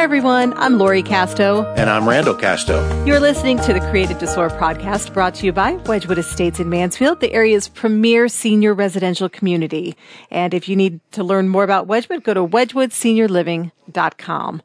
Hi, 0.00 0.04
everyone. 0.04 0.54
I'm 0.56 0.78
Lori 0.78 1.02
Casto. 1.02 1.66
And 1.76 1.90
I'm 1.90 2.08
Randall 2.08 2.34
Casto. 2.34 3.04
You're 3.04 3.20
listening 3.20 3.58
to 3.58 3.74
the 3.74 3.80
Created 3.90 4.18
to 4.20 4.26
Soar 4.26 4.48
podcast 4.48 5.12
brought 5.12 5.34
to 5.34 5.44
you 5.44 5.52
by 5.52 5.72
Wedgewood 5.72 6.16
Estates 6.16 6.58
in 6.58 6.70
Mansfield, 6.70 7.20
the 7.20 7.30
area's 7.34 7.68
premier 7.68 8.26
senior 8.28 8.72
residential 8.72 9.28
community. 9.28 9.94
And 10.30 10.54
if 10.54 10.70
you 10.70 10.76
need 10.76 11.00
to 11.12 11.22
learn 11.22 11.50
more 11.50 11.64
about 11.64 11.86
Wedgewood, 11.86 12.24
go 12.24 12.32
to 12.32 12.46
wedgewoodseniorliving.com. 12.46 14.62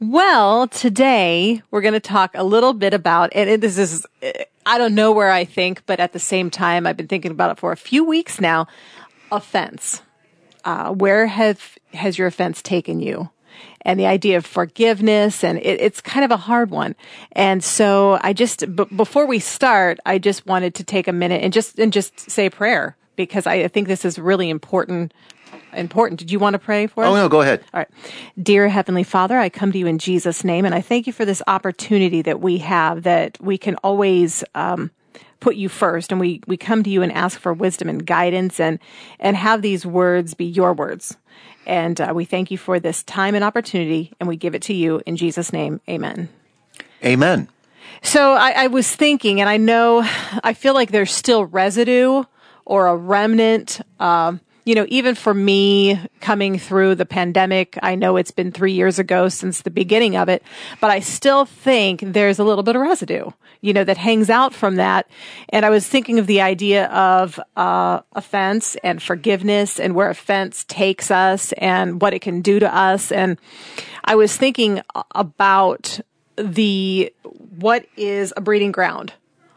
Well, 0.00 0.66
today 0.66 1.62
we're 1.70 1.80
going 1.80 1.94
to 1.94 2.00
talk 2.00 2.32
a 2.34 2.42
little 2.42 2.72
bit 2.72 2.94
about, 2.94 3.30
and 3.32 3.62
this 3.62 3.78
is, 3.78 4.04
I 4.66 4.76
don't 4.76 4.96
know 4.96 5.12
where 5.12 5.30
I 5.30 5.44
think, 5.44 5.86
but 5.86 6.00
at 6.00 6.12
the 6.12 6.18
same 6.18 6.50
time, 6.50 6.84
I've 6.84 6.96
been 6.96 7.06
thinking 7.06 7.30
about 7.30 7.52
it 7.52 7.60
for 7.60 7.70
a 7.70 7.76
few 7.76 8.02
weeks 8.02 8.40
now. 8.40 8.66
Offense. 9.30 10.02
Uh, 10.64 10.92
where 10.92 11.28
have, 11.28 11.78
has 11.92 12.18
your 12.18 12.26
offense 12.26 12.60
taken 12.60 12.98
you? 12.98 13.30
And 13.82 13.98
the 13.98 14.06
idea 14.06 14.36
of 14.36 14.46
forgiveness 14.46 15.44
and 15.44 15.58
it, 15.58 15.80
it's 15.80 16.00
kind 16.00 16.24
of 16.24 16.30
a 16.30 16.36
hard 16.36 16.70
one. 16.70 16.94
And 17.32 17.62
so 17.62 18.18
I 18.22 18.32
just, 18.32 18.60
b- 18.74 18.86
before 18.94 19.26
we 19.26 19.38
start, 19.38 19.98
I 20.06 20.18
just 20.18 20.46
wanted 20.46 20.74
to 20.76 20.84
take 20.84 21.08
a 21.08 21.12
minute 21.12 21.42
and 21.42 21.52
just, 21.52 21.78
and 21.78 21.92
just 21.92 22.30
say 22.30 22.50
prayer 22.50 22.96
because 23.16 23.46
I 23.46 23.68
think 23.68 23.88
this 23.88 24.04
is 24.04 24.18
really 24.18 24.50
important 24.50 25.12
important. 25.72 26.18
Did 26.18 26.30
you 26.30 26.38
want 26.38 26.54
to 26.54 26.58
pray 26.58 26.86
for 26.86 27.04
us? 27.04 27.10
Oh, 27.10 27.14
no, 27.14 27.28
go 27.28 27.40
ahead. 27.40 27.64
All 27.72 27.80
right. 27.80 27.88
Dear 28.40 28.68
Heavenly 28.68 29.02
Father, 29.02 29.38
I 29.38 29.48
come 29.48 29.72
to 29.72 29.78
you 29.78 29.86
in 29.86 29.98
Jesus' 29.98 30.44
name, 30.44 30.64
and 30.64 30.74
I 30.74 30.80
thank 30.80 31.06
you 31.06 31.12
for 31.12 31.24
this 31.24 31.42
opportunity 31.46 32.22
that 32.22 32.40
we 32.40 32.58
have 32.58 33.02
that 33.02 33.36
we 33.40 33.58
can 33.58 33.76
always 33.76 34.44
um, 34.54 34.90
put 35.44 35.56
you 35.56 35.68
first, 35.68 36.10
and 36.10 36.18
we, 36.18 36.40
we 36.46 36.56
come 36.56 36.82
to 36.82 36.88
you 36.88 37.02
and 37.02 37.12
ask 37.12 37.38
for 37.38 37.52
wisdom 37.52 37.86
and 37.90 38.06
guidance 38.06 38.58
and, 38.58 38.78
and 39.20 39.36
have 39.36 39.60
these 39.60 39.84
words 39.84 40.32
be 40.32 40.46
your 40.46 40.72
words. 40.72 41.18
And 41.66 42.00
uh, 42.00 42.12
we 42.14 42.24
thank 42.24 42.50
you 42.50 42.56
for 42.56 42.80
this 42.80 43.02
time 43.02 43.34
and 43.34 43.44
opportunity, 43.44 44.10
and 44.18 44.26
we 44.26 44.36
give 44.36 44.54
it 44.54 44.62
to 44.62 44.72
you 44.72 45.02
in 45.04 45.16
Jesus' 45.16 45.52
name. 45.52 45.82
Amen. 45.86 46.30
Amen. 47.04 47.48
So 48.00 48.32
I, 48.32 48.64
I 48.64 48.66
was 48.68 48.90
thinking, 48.96 49.42
and 49.42 49.50
I 49.50 49.58
know 49.58 50.02
I 50.42 50.54
feel 50.54 50.72
like 50.72 50.90
there's 50.90 51.12
still 51.12 51.44
residue 51.44 52.24
or 52.64 52.86
a 52.86 52.96
remnant. 52.96 53.82
Um, 54.00 54.40
you 54.64 54.74
know, 54.74 54.86
even 54.88 55.14
for 55.14 55.34
me 55.34 56.00
coming 56.20 56.58
through 56.58 56.94
the 56.94 57.04
pandemic, 57.04 57.78
I 57.82 57.94
know 57.94 58.16
it's 58.16 58.30
been 58.30 58.50
three 58.50 58.72
years 58.72 58.98
ago 58.98 59.28
since 59.28 59.62
the 59.62 59.70
beginning 59.70 60.16
of 60.16 60.28
it, 60.28 60.42
but 60.80 60.90
I 60.90 61.00
still 61.00 61.44
think 61.44 62.00
there's 62.00 62.38
a 62.38 62.44
little 62.44 62.62
bit 62.62 62.74
of 62.74 62.82
residue, 62.82 63.30
you 63.60 63.72
know, 63.72 63.84
that 63.84 63.98
hangs 63.98 64.30
out 64.30 64.54
from 64.54 64.76
that. 64.76 65.08
And 65.50 65.66
I 65.66 65.70
was 65.70 65.86
thinking 65.86 66.18
of 66.18 66.26
the 66.26 66.40
idea 66.40 66.86
of 66.86 67.38
uh, 67.56 68.00
offense 68.12 68.76
and 68.82 69.02
forgiveness 69.02 69.78
and 69.78 69.94
where 69.94 70.08
offense 70.08 70.64
takes 70.64 71.10
us 71.10 71.52
and 71.52 72.00
what 72.00 72.14
it 72.14 72.20
can 72.20 72.40
do 72.40 72.58
to 72.58 72.74
us. 72.74 73.12
And 73.12 73.38
I 74.04 74.14
was 74.14 74.34
thinking 74.36 74.80
about 75.14 76.00
the 76.36 77.12
what 77.58 77.86
is 77.96 78.32
a 78.36 78.40
breeding 78.40 78.72
ground 78.72 79.12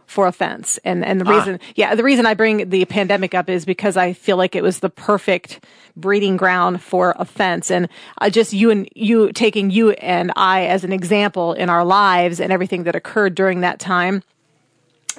for 0.07 0.25
offense. 0.25 0.79
And 0.83 1.05
and 1.05 1.21
the 1.21 1.29
ah. 1.29 1.37
reason, 1.37 1.59
yeah, 1.75 1.93
the 1.93 2.03
reason 2.03 2.25
I 2.25 2.33
bring 2.33 2.69
the 2.69 2.85
pandemic 2.85 3.35
up 3.35 3.49
is 3.49 3.65
because 3.65 3.95
I 3.97 4.13
feel 4.13 4.37
like 4.37 4.55
it 4.55 4.63
was 4.63 4.79
the 4.79 4.89
perfect 4.89 5.63
breeding 5.95 6.37
ground 6.37 6.81
for 6.81 7.13
offense. 7.19 7.69
And 7.69 7.89
uh, 8.19 8.29
just 8.29 8.53
you 8.53 8.71
and 8.71 8.89
you 8.95 9.31
taking 9.33 9.69
you 9.69 9.91
and 9.91 10.31
I 10.35 10.65
as 10.65 10.83
an 10.83 10.93
example 10.93 11.53
in 11.53 11.69
our 11.69 11.85
lives 11.85 12.39
and 12.39 12.51
everything 12.51 12.83
that 12.83 12.95
occurred 12.95 13.35
during 13.35 13.61
that 13.61 13.79
time. 13.79 14.23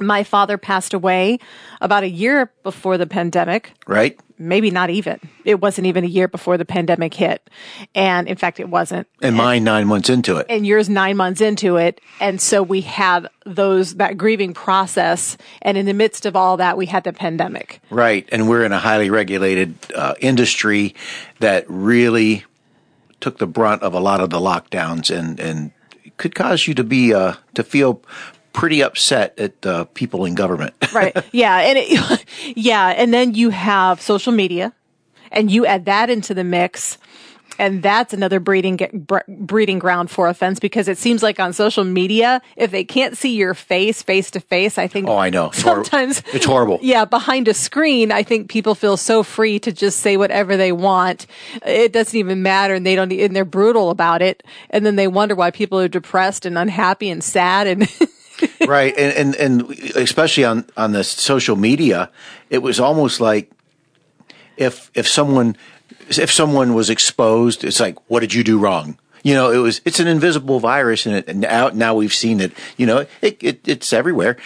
My 0.00 0.22
father 0.24 0.58
passed 0.58 0.94
away 0.94 1.38
about 1.80 2.02
a 2.02 2.08
year 2.08 2.52
before 2.62 2.98
the 2.98 3.06
pandemic. 3.06 3.72
Right 3.86 4.18
maybe 4.38 4.70
not 4.70 4.90
even. 4.90 5.20
It 5.44 5.60
wasn't 5.60 5.86
even 5.86 6.04
a 6.04 6.08
year 6.08 6.28
before 6.28 6.56
the 6.56 6.64
pandemic 6.64 7.14
hit. 7.14 7.48
And 7.94 8.28
in 8.28 8.36
fact, 8.36 8.60
it 8.60 8.68
wasn't. 8.68 9.08
And, 9.20 9.28
and 9.28 9.36
mine 9.36 9.64
nine 9.64 9.86
months 9.86 10.08
into 10.08 10.36
it. 10.36 10.46
And 10.48 10.66
yours 10.66 10.88
nine 10.88 11.16
months 11.16 11.40
into 11.40 11.76
it. 11.76 12.00
And 12.20 12.40
so 12.40 12.62
we 12.62 12.82
have 12.82 13.26
those, 13.44 13.96
that 13.96 14.16
grieving 14.16 14.54
process. 14.54 15.36
And 15.62 15.76
in 15.76 15.86
the 15.86 15.94
midst 15.94 16.26
of 16.26 16.36
all 16.36 16.56
that, 16.58 16.76
we 16.76 16.86
had 16.86 17.04
the 17.04 17.12
pandemic. 17.12 17.80
Right. 17.90 18.28
And 18.30 18.48
we're 18.48 18.64
in 18.64 18.72
a 18.72 18.78
highly 18.78 19.10
regulated 19.10 19.74
uh, 19.94 20.14
industry 20.20 20.94
that 21.40 21.64
really 21.68 22.44
took 23.20 23.38
the 23.38 23.46
brunt 23.46 23.82
of 23.82 23.94
a 23.94 24.00
lot 24.00 24.20
of 24.20 24.30
the 24.30 24.38
lockdowns 24.38 25.16
and, 25.16 25.40
and 25.40 25.72
could 26.16 26.34
cause 26.34 26.66
you 26.66 26.74
to 26.74 26.84
be, 26.84 27.12
uh, 27.12 27.34
to 27.54 27.64
feel 27.64 28.00
pretty 28.58 28.82
upset 28.82 29.38
at 29.38 29.64
uh, 29.64 29.84
people 29.94 30.24
in 30.24 30.34
government. 30.34 30.74
right. 30.92 31.16
Yeah. 31.32 31.58
And 31.58 31.78
it, 31.78 32.24
yeah. 32.56 32.88
And 32.88 33.14
then 33.14 33.34
you 33.34 33.50
have 33.50 34.00
social 34.00 34.32
media 34.32 34.72
and 35.30 35.48
you 35.50 35.64
add 35.64 35.84
that 35.84 36.10
into 36.10 36.34
the 36.34 36.42
mix. 36.44 36.98
And 37.60 37.82
that's 37.82 38.12
another 38.12 38.38
breeding 38.38 38.78
breeding 39.26 39.80
ground 39.80 40.12
for 40.12 40.28
offense 40.28 40.60
because 40.60 40.86
it 40.86 40.96
seems 40.96 41.24
like 41.24 41.40
on 41.40 41.52
social 41.52 41.82
media, 41.82 42.40
if 42.56 42.70
they 42.70 42.84
can't 42.84 43.16
see 43.16 43.34
your 43.34 43.52
face 43.52 44.00
face 44.00 44.30
to 44.32 44.40
face, 44.40 44.78
I 44.78 44.86
think. 44.86 45.08
Oh, 45.08 45.16
I 45.16 45.30
know. 45.30 45.50
Sometimes 45.50 46.22
it's 46.32 46.44
horrible. 46.44 46.78
Yeah, 46.82 47.04
behind 47.04 47.48
a 47.48 47.54
screen, 47.54 48.12
I 48.12 48.22
think 48.22 48.48
people 48.48 48.76
feel 48.76 48.96
so 48.96 49.24
free 49.24 49.58
to 49.60 49.72
just 49.72 50.00
say 50.00 50.16
whatever 50.16 50.56
they 50.56 50.70
want. 50.70 51.26
It 51.66 51.92
doesn't 51.92 52.16
even 52.16 52.42
matter, 52.42 52.74
and 52.74 52.86
they 52.86 52.94
don't. 52.94 53.10
And 53.10 53.34
they're 53.34 53.44
brutal 53.44 53.90
about 53.90 54.22
it, 54.22 54.44
and 54.70 54.86
then 54.86 54.94
they 54.94 55.08
wonder 55.08 55.34
why 55.34 55.50
people 55.50 55.80
are 55.80 55.88
depressed 55.88 56.46
and 56.46 56.56
unhappy 56.56 57.10
and 57.10 57.24
sad 57.24 57.66
and. 57.66 57.88
right, 58.66 58.94
and, 58.96 59.34
and 59.34 59.34
and 59.36 59.70
especially 59.96 60.44
on 60.44 60.64
on 60.76 60.92
the 60.92 61.04
social 61.04 61.56
media, 61.56 62.10
it 62.50 62.58
was 62.58 62.80
almost 62.80 63.20
like 63.20 63.50
if 64.56 64.90
if 64.94 65.06
someone 65.06 65.56
if 66.08 66.32
someone 66.32 66.74
was 66.74 66.90
exposed, 66.90 67.64
it's 67.64 67.80
like, 67.80 67.96
what 68.10 68.20
did 68.20 68.34
you 68.34 68.42
do 68.44 68.58
wrong? 68.58 68.98
You 69.24 69.34
know, 69.34 69.50
it 69.50 69.58
was 69.58 69.80
it's 69.84 70.00
an 70.00 70.06
invisible 70.06 70.60
virus, 70.60 71.04
and, 71.04 71.16
it, 71.16 71.28
and 71.28 71.40
now 71.40 71.70
now 71.70 71.94
we've 71.94 72.14
seen 72.14 72.40
it. 72.40 72.52
You 72.76 72.86
know, 72.86 73.06
it, 73.20 73.42
it 73.42 73.68
it's 73.68 73.92
everywhere, 73.92 74.36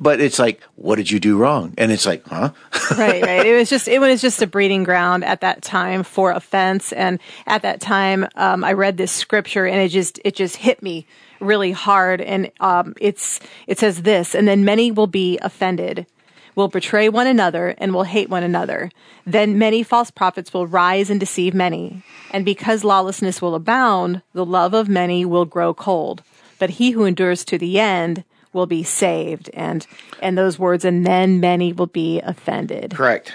but 0.00 0.20
it's 0.20 0.38
like, 0.38 0.62
what 0.76 0.96
did 0.96 1.10
you 1.10 1.20
do 1.20 1.36
wrong? 1.36 1.74
And 1.76 1.92
it's 1.92 2.06
like, 2.06 2.26
huh? 2.26 2.50
right, 2.92 3.22
right. 3.22 3.46
It 3.46 3.56
was 3.56 3.68
just 3.68 3.88
it 3.88 4.00
was 4.00 4.22
just 4.22 4.40
a 4.40 4.46
breeding 4.46 4.84
ground 4.84 5.24
at 5.24 5.42
that 5.42 5.62
time 5.62 6.02
for 6.02 6.32
offense, 6.32 6.92
and 6.92 7.20
at 7.46 7.62
that 7.62 7.80
time, 7.80 8.26
um, 8.34 8.64
I 8.64 8.72
read 8.72 8.96
this 8.96 9.12
scripture, 9.12 9.66
and 9.66 9.80
it 9.80 9.90
just 9.90 10.18
it 10.24 10.34
just 10.34 10.56
hit 10.56 10.82
me 10.82 11.06
really 11.42 11.72
hard. 11.72 12.20
And 12.20 12.50
um, 12.60 12.94
it's 13.00 13.40
it 13.66 13.78
says 13.78 14.02
this, 14.02 14.34
and 14.34 14.46
then 14.46 14.64
many 14.64 14.90
will 14.90 15.06
be 15.06 15.38
offended, 15.42 16.06
will 16.54 16.68
betray 16.68 17.08
one 17.08 17.26
another, 17.26 17.74
and 17.78 17.92
will 17.92 18.04
hate 18.04 18.30
one 18.30 18.42
another. 18.42 18.90
Then 19.26 19.58
many 19.58 19.82
false 19.82 20.10
prophets 20.10 20.52
will 20.52 20.66
rise 20.66 21.10
and 21.10 21.20
deceive 21.20 21.54
many. 21.54 22.02
And 22.32 22.44
because 22.44 22.84
lawlessness 22.84 23.42
will 23.42 23.54
abound, 23.54 24.22
the 24.32 24.44
love 24.46 24.74
of 24.74 24.88
many 24.88 25.24
will 25.24 25.44
grow 25.44 25.74
cold. 25.74 26.22
But 26.58 26.70
he 26.70 26.92
who 26.92 27.04
endures 27.04 27.44
to 27.46 27.58
the 27.58 27.78
end 27.78 28.24
will 28.52 28.66
be 28.66 28.82
saved. 28.82 29.50
And 29.54 29.86
and 30.20 30.36
those 30.36 30.58
words, 30.58 30.84
and 30.84 31.06
then 31.06 31.40
many 31.40 31.72
will 31.72 31.86
be 31.86 32.20
offended. 32.20 32.94
Correct. 32.94 33.32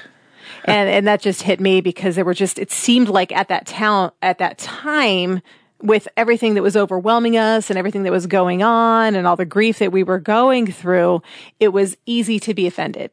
and 0.66 0.90
and 0.90 1.08
that 1.08 1.22
just 1.22 1.44
hit 1.44 1.60
me 1.60 1.82
because 1.82 2.16
there 2.16 2.26
were 2.26 2.34
just 2.34 2.60
it 2.60 2.72
seemed 2.72 3.10
like 3.10 3.32
at 3.32 3.48
that 3.50 3.66
town 3.66 4.12
at 4.22 4.38
that 4.38 4.58
time 4.58 5.42
with 5.82 6.08
everything 6.18 6.56
that 6.56 6.64
was 6.64 6.76
overwhelming 6.76 7.38
us 7.38 7.70
and 7.70 7.78
everything 7.78 8.04
that 8.04 8.12
was 8.12 8.28
going 8.28 8.64
on 8.64 9.16
and 9.16 9.28
all 9.28 9.36
the 9.36 9.46
grief 9.46 9.80
that 9.80 9.92
we 9.92 10.04
were 10.04 10.20
going 10.20 10.72
through, 10.72 11.22
it 11.60 11.70
was 11.70 11.98
easy 12.06 12.40
to 12.40 12.54
be 12.54 12.68
offended. 12.68 13.12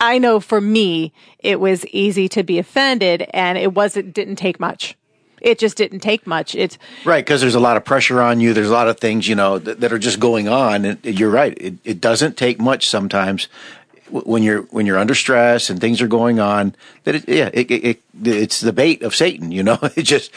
I 0.00 0.18
know 0.18 0.38
for 0.38 0.60
me, 0.60 1.12
it 1.40 1.58
was 1.58 1.84
easy 1.86 2.28
to 2.28 2.42
be 2.42 2.58
offended 2.58 3.26
and 3.34 3.58
it 3.58 3.74
wasn't, 3.74 4.14
didn't 4.14 4.36
take 4.36 4.60
much. 4.60 4.96
It 5.40 5.58
just 5.58 5.76
didn't 5.76 6.00
take 6.00 6.26
much. 6.26 6.54
It's 6.54 6.78
right 7.04 7.24
because 7.24 7.40
there's 7.40 7.54
a 7.54 7.60
lot 7.60 7.76
of 7.76 7.84
pressure 7.84 8.20
on 8.20 8.40
you. 8.40 8.52
There's 8.52 8.70
a 8.70 8.72
lot 8.72 8.88
of 8.88 8.98
things 8.98 9.28
you 9.28 9.34
know 9.34 9.58
that, 9.58 9.80
that 9.80 9.92
are 9.92 9.98
just 9.98 10.18
going 10.18 10.48
on, 10.48 10.84
and 10.84 11.04
you're 11.04 11.30
right. 11.30 11.56
It, 11.60 11.74
it 11.84 12.00
doesn't 12.00 12.36
take 12.36 12.58
much 12.58 12.88
sometimes 12.88 13.48
when 14.10 14.42
you're 14.42 14.62
when 14.62 14.86
you're 14.86 14.98
under 14.98 15.14
stress 15.14 15.70
and 15.70 15.80
things 15.80 16.00
are 16.00 16.08
going 16.08 16.40
on. 16.40 16.74
That 17.04 17.16
it, 17.16 17.28
yeah, 17.28 17.50
it, 17.52 17.70
it, 17.70 18.02
it's 18.24 18.60
the 18.60 18.72
bait 18.72 19.02
of 19.02 19.14
Satan. 19.14 19.52
You 19.52 19.62
know, 19.62 19.78
it 19.96 20.02
just 20.02 20.32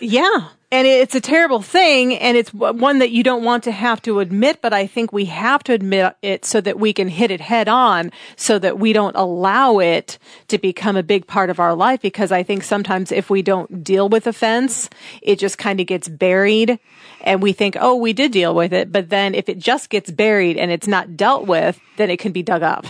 yeah, 0.00 0.48
and 0.74 0.88
it's 0.88 1.14
a 1.14 1.20
terrible 1.20 1.62
thing 1.62 2.16
and 2.16 2.36
it's 2.36 2.52
one 2.52 2.98
that 2.98 3.12
you 3.12 3.22
don't 3.22 3.44
want 3.44 3.62
to 3.62 3.70
have 3.70 4.02
to 4.02 4.18
admit 4.18 4.60
but 4.60 4.72
i 4.72 4.86
think 4.86 5.12
we 5.12 5.26
have 5.26 5.62
to 5.62 5.72
admit 5.72 6.16
it 6.20 6.44
so 6.44 6.60
that 6.60 6.80
we 6.80 6.92
can 6.92 7.06
hit 7.06 7.30
it 7.30 7.40
head 7.40 7.68
on 7.68 8.10
so 8.34 8.58
that 8.58 8.76
we 8.76 8.92
don't 8.92 9.14
allow 9.14 9.78
it 9.78 10.18
to 10.48 10.58
become 10.58 10.96
a 10.96 11.02
big 11.02 11.28
part 11.28 11.48
of 11.48 11.60
our 11.60 11.74
life 11.74 12.02
because 12.02 12.32
i 12.32 12.42
think 12.42 12.64
sometimes 12.64 13.12
if 13.12 13.30
we 13.30 13.40
don't 13.40 13.84
deal 13.84 14.08
with 14.08 14.26
offense 14.26 14.90
it 15.22 15.38
just 15.38 15.58
kind 15.58 15.78
of 15.78 15.86
gets 15.86 16.08
buried 16.08 16.78
and 17.20 17.40
we 17.40 17.52
think 17.52 17.76
oh 17.80 17.94
we 17.94 18.12
did 18.12 18.32
deal 18.32 18.52
with 18.52 18.72
it 18.72 18.90
but 18.90 19.10
then 19.10 19.32
if 19.32 19.48
it 19.48 19.58
just 19.58 19.90
gets 19.90 20.10
buried 20.10 20.56
and 20.56 20.72
it's 20.72 20.88
not 20.88 21.16
dealt 21.16 21.46
with 21.46 21.78
then 21.98 22.10
it 22.10 22.18
can 22.18 22.32
be 22.32 22.42
dug 22.42 22.64
up 22.64 22.84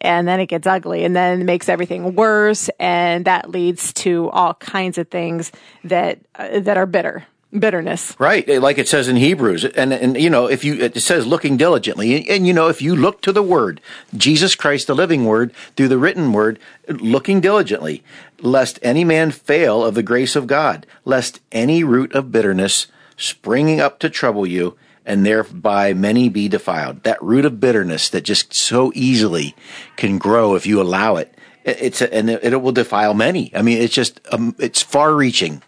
and 0.00 0.26
then 0.26 0.40
it 0.40 0.46
gets 0.46 0.66
ugly 0.66 1.04
and 1.04 1.14
then 1.14 1.44
makes 1.44 1.68
everything 1.68 2.14
worse 2.14 2.68
and 2.78 3.24
that 3.24 3.50
leads 3.50 3.92
to 3.92 4.30
all 4.30 4.54
kinds 4.54 4.98
of 4.98 5.08
things 5.08 5.52
that 5.84 6.18
uh, 6.36 6.60
that 6.60 6.76
are 6.76 6.86
bitter 6.86 7.24
bitterness. 7.56 8.18
Right 8.18 8.48
like 8.60 8.78
it 8.78 8.88
says 8.88 9.06
in 9.06 9.16
hebrews 9.16 9.64
and 9.64 9.92
and 9.92 10.20
you 10.20 10.28
know 10.28 10.46
if 10.46 10.64
you 10.64 10.74
it 10.74 11.00
says 11.00 11.26
looking 11.26 11.56
diligently 11.56 12.16
and, 12.16 12.28
and, 12.28 12.46
you 12.46 12.52
know 12.52 12.68
if 12.68 12.82
you 12.82 12.96
look 12.96 13.22
to 13.22 13.32
the 13.32 13.44
word 13.44 13.80
jesus 14.16 14.56
christ 14.56 14.88
the 14.88 14.94
living 14.94 15.24
word 15.24 15.52
through 15.76 15.86
the 15.86 15.98
written 15.98 16.32
word 16.32 16.58
looking 16.88 17.40
diligently 17.40 18.02
lest 18.40 18.80
any 18.82 19.04
man 19.04 19.30
fail 19.30 19.84
of 19.84 19.94
the 19.94 20.02
grace 20.02 20.34
of 20.34 20.48
god 20.48 20.84
lest 21.04 21.38
any 21.52 21.84
root 21.84 22.12
of 22.12 22.32
bitterness 22.32 22.88
springing 23.16 23.80
up 23.80 23.98
to 24.00 24.10
trouble 24.10 24.46
you, 24.46 24.76
and 25.06 25.24
thereby 25.26 25.92
many 25.94 26.28
be 26.28 26.48
defiled. 26.48 27.02
That 27.02 27.22
root 27.22 27.44
of 27.44 27.60
bitterness 27.60 28.08
that 28.10 28.22
just 28.22 28.54
so 28.54 28.90
easily 28.94 29.54
can 29.96 30.18
grow 30.18 30.54
if 30.54 30.66
you 30.66 30.80
allow 30.80 31.16
it. 31.16 31.32
It- 31.64 31.78
It's 31.80 32.00
a, 32.02 32.12
and 32.12 32.30
it, 32.30 32.44
it 32.44 32.62
will 32.62 32.72
defile 32.72 33.14
many. 33.14 33.50
I 33.54 33.62
mean, 33.62 33.78
it's 33.80 33.94
just 33.94 34.20
um, 34.32 34.54
it's 34.58 34.82
far 34.82 35.14
reaching. 35.14 35.62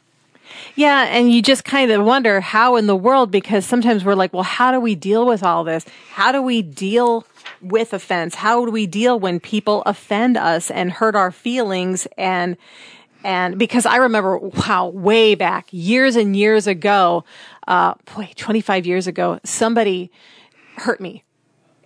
Yeah, 0.74 1.04
and 1.08 1.32
you 1.32 1.40
just 1.40 1.64
kind 1.64 1.90
of 1.90 2.04
wonder 2.04 2.40
how 2.42 2.76
in 2.76 2.86
the 2.86 2.96
world 2.96 3.30
because 3.30 3.64
sometimes 3.64 4.04
we're 4.04 4.14
like, 4.14 4.34
well, 4.34 4.42
how 4.42 4.72
do 4.72 4.80
we 4.80 4.94
deal 4.94 5.24
with 5.26 5.42
all 5.42 5.64
this? 5.64 5.86
How 6.12 6.32
do 6.32 6.42
we 6.42 6.60
deal 6.60 7.24
with 7.62 7.94
offense? 7.94 8.34
How 8.34 8.62
do 8.66 8.70
we 8.70 8.86
deal 8.86 9.18
when 9.18 9.40
people 9.40 9.82
offend 9.86 10.36
us 10.36 10.70
and 10.70 10.92
hurt 10.92 11.16
our 11.16 11.30
feelings 11.30 12.06
and 12.18 12.58
and 13.24 13.58
because 13.58 13.86
I 13.86 13.96
remember 13.96 14.38
wow, 14.38 14.88
way 14.88 15.34
back 15.34 15.66
years 15.70 16.16
and 16.16 16.36
years 16.36 16.66
ago, 16.66 17.24
uh 17.66 17.94
boy, 18.14 18.30
25 18.36 18.86
years 18.86 19.06
ago, 19.06 19.40
somebody 19.44 20.10
hurt 20.76 21.00
me 21.00 21.22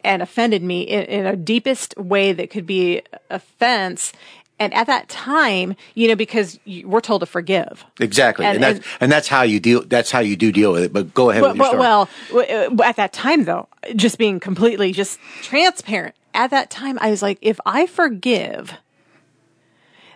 and 0.02 0.22
offended 0.22 0.62
me 0.62 0.82
in, 0.82 1.02
in 1.04 1.26
a 1.26 1.36
deepest 1.36 1.96
way 1.98 2.32
that 2.32 2.50
could 2.50 2.66
be 2.66 3.02
offense. 3.28 4.12
And 4.58 4.74
at 4.74 4.88
that 4.88 5.08
time, 5.08 5.74
you 5.94 6.06
know, 6.08 6.16
because 6.16 6.58
you, 6.66 6.86
we're 6.86 7.00
told 7.00 7.20
to 7.20 7.26
forgive. 7.26 7.82
Exactly, 7.98 8.44
and, 8.44 8.56
And- 8.56 8.62
that's 8.62 8.76
and- 8.78 8.86
and 9.02 9.12
that's 9.12 9.28
how 9.28 9.42
you 9.42 9.58
deal. 9.58 9.82
That's 9.86 10.10
how 10.10 10.20
you 10.20 10.36
do 10.36 10.52
deal 10.52 10.72
with 10.72 10.82
it. 10.84 10.92
But 10.92 11.14
go 11.14 11.30
ahead 11.30 11.42
Well, 11.42 11.52
with 11.52 11.60
your 11.62 11.78
well, 11.78 12.06
story. 12.28 12.46
well, 12.68 12.82
at 12.82 12.96
that 12.96 13.12
time 13.14 13.44
though, 13.44 13.68
just 13.96 14.18
being 14.18 14.38
completely 14.40 14.92
just 14.92 15.18
transparent. 15.42 16.14
At 16.34 16.50
that 16.50 16.68
time, 16.70 16.98
I 17.00 17.10
was 17.10 17.22
like, 17.22 17.38
if 17.40 17.58
I 17.64 17.86
forgive, 17.86 18.74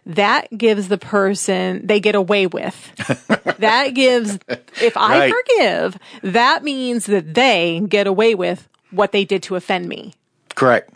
that 0.07 0.49
gives 0.57 0.89
the 0.89 0.99
person 0.99 1.87
they 1.87 2.01
get 2.01 2.15
away 2.15 2.47
with. 2.47 2.75
that 3.59 3.95
gives 3.95 4.39
if 4.81 4.97
I 4.97 5.19
Right. 5.19 5.35
forgive, 5.35 5.99
that 6.23 6.63
means 6.63 7.07
that 7.07 7.35
they 7.35 7.81
get 7.89 8.07
away 8.07 8.35
with 8.35 8.69
what 8.91 9.13
they 9.13 9.25
did 9.25 9.43
to 9.45 9.57
offend 9.57 9.89
me. 9.89 10.15
Correct. 10.55 10.91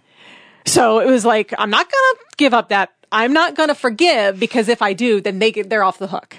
So 0.66 1.00
it 1.00 1.06
was 1.06 1.24
like, 1.24 1.54
I'm 1.58 1.70
not 1.70 1.90
going 1.90 2.14
to 2.16 2.24
give 2.36 2.52
up 2.54 2.68
that. 2.68 2.90
I'm 3.10 3.32
not 3.32 3.54
going 3.54 3.70
to 3.70 3.74
forgive 3.74 4.38
because 4.38 4.68
if 4.68 4.82
I 4.82 4.92
do, 4.92 5.22
then 5.22 5.38
they 5.38 5.50
get, 5.50 5.70
they're 5.70 5.82
off 5.82 5.96
the 5.98 6.08
hook. 6.08 6.36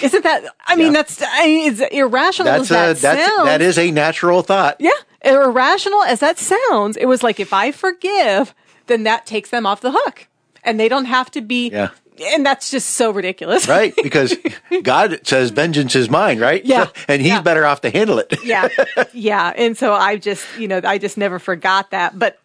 Isn't 0.00 0.22
that, 0.22 0.44
I 0.66 0.76
mean, 0.76 0.86
Yeah. 0.86 0.92
that's, 1.02 1.20
I 1.20 1.46
mean, 1.46 1.72
it's 1.72 1.80
irrational 1.92 2.52
That's 2.52 2.70
as 2.70 2.70
a 2.70 2.74
that 2.74 3.00
that's 3.16 3.28
sounds. 3.36 3.44
that 3.46 3.60
is 3.62 3.78
a 3.78 3.90
natural 3.90 4.42
thought. 4.42 4.76
Yeah. 4.78 4.90
Irrational 5.22 6.02
as 6.04 6.20
that 6.20 6.38
sounds, 6.38 6.96
it 6.96 7.06
was 7.06 7.24
like, 7.24 7.40
if 7.40 7.52
I 7.52 7.72
forgive, 7.72 8.54
then 8.86 9.02
that 9.02 9.26
takes 9.26 9.50
them 9.50 9.66
off 9.66 9.80
the 9.80 9.90
hook 9.90 10.28
and 10.62 10.78
they 10.78 10.88
don't 10.88 11.06
have 11.06 11.30
to 11.32 11.40
be, 11.40 11.70
Yeah. 11.70 11.90
And 12.22 12.44
that's 12.46 12.70
just 12.70 12.90
so 12.90 13.10
ridiculous. 13.10 13.66
Right, 13.68 13.94
because 14.02 14.34
God 14.82 15.20
says 15.26 15.50
vengeance 15.50 15.94
is 15.96 16.08
mine, 16.10 16.38
right? 16.38 16.64
Yeah. 16.64 16.88
and 17.08 17.20
He's 17.20 17.30
Yeah. 17.30 17.42
better 17.42 17.64
off 17.66 17.80
to 17.82 17.90
handle 17.90 18.18
it. 18.18 18.32
yeah. 18.44 18.68
Yeah. 19.12 19.52
And 19.56 19.76
so 19.76 19.92
I 19.92 20.16
just, 20.16 20.44
you 20.58 20.68
know, 20.68 20.80
I 20.84 20.98
just 20.98 21.16
never 21.16 21.38
forgot 21.38 21.90
that, 21.92 22.18
but 22.18 22.38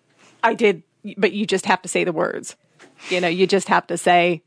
I 0.43 0.53
did, 0.53 0.83
but 1.17 1.31
you 1.33 1.45
just 1.45 1.65
have 1.65 1.81
to 1.83 1.87
say 1.89 2.03
the 2.03 2.11
words. 2.13 2.55
You 3.09 3.21
know, 3.21 3.27
you 3.27 3.47
just 3.47 3.67
have 3.69 3.87
to 3.87 3.97
say, 3.97 4.41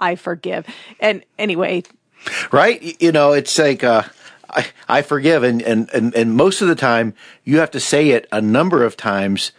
I 0.00 0.14
forgive. 0.16 0.66
And 1.00 1.24
anyway, 1.38 1.82
right? 2.50 3.00
You 3.02 3.12
know, 3.12 3.32
it's 3.32 3.58
like 3.58 3.82
uh, 3.84 4.02
I 4.50 4.66
I 4.88 5.02
forgive, 5.02 5.42
and, 5.42 5.62
and 5.62 5.90
and 5.92 6.14
and 6.14 6.34
most 6.34 6.60
of 6.62 6.68
the 6.68 6.74
time 6.74 7.14
you 7.44 7.58
have 7.58 7.70
to 7.72 7.80
say 7.80 8.10
it 8.10 8.26
a 8.32 8.40
number 8.40 8.84
of 8.84 8.96
times 8.96 9.52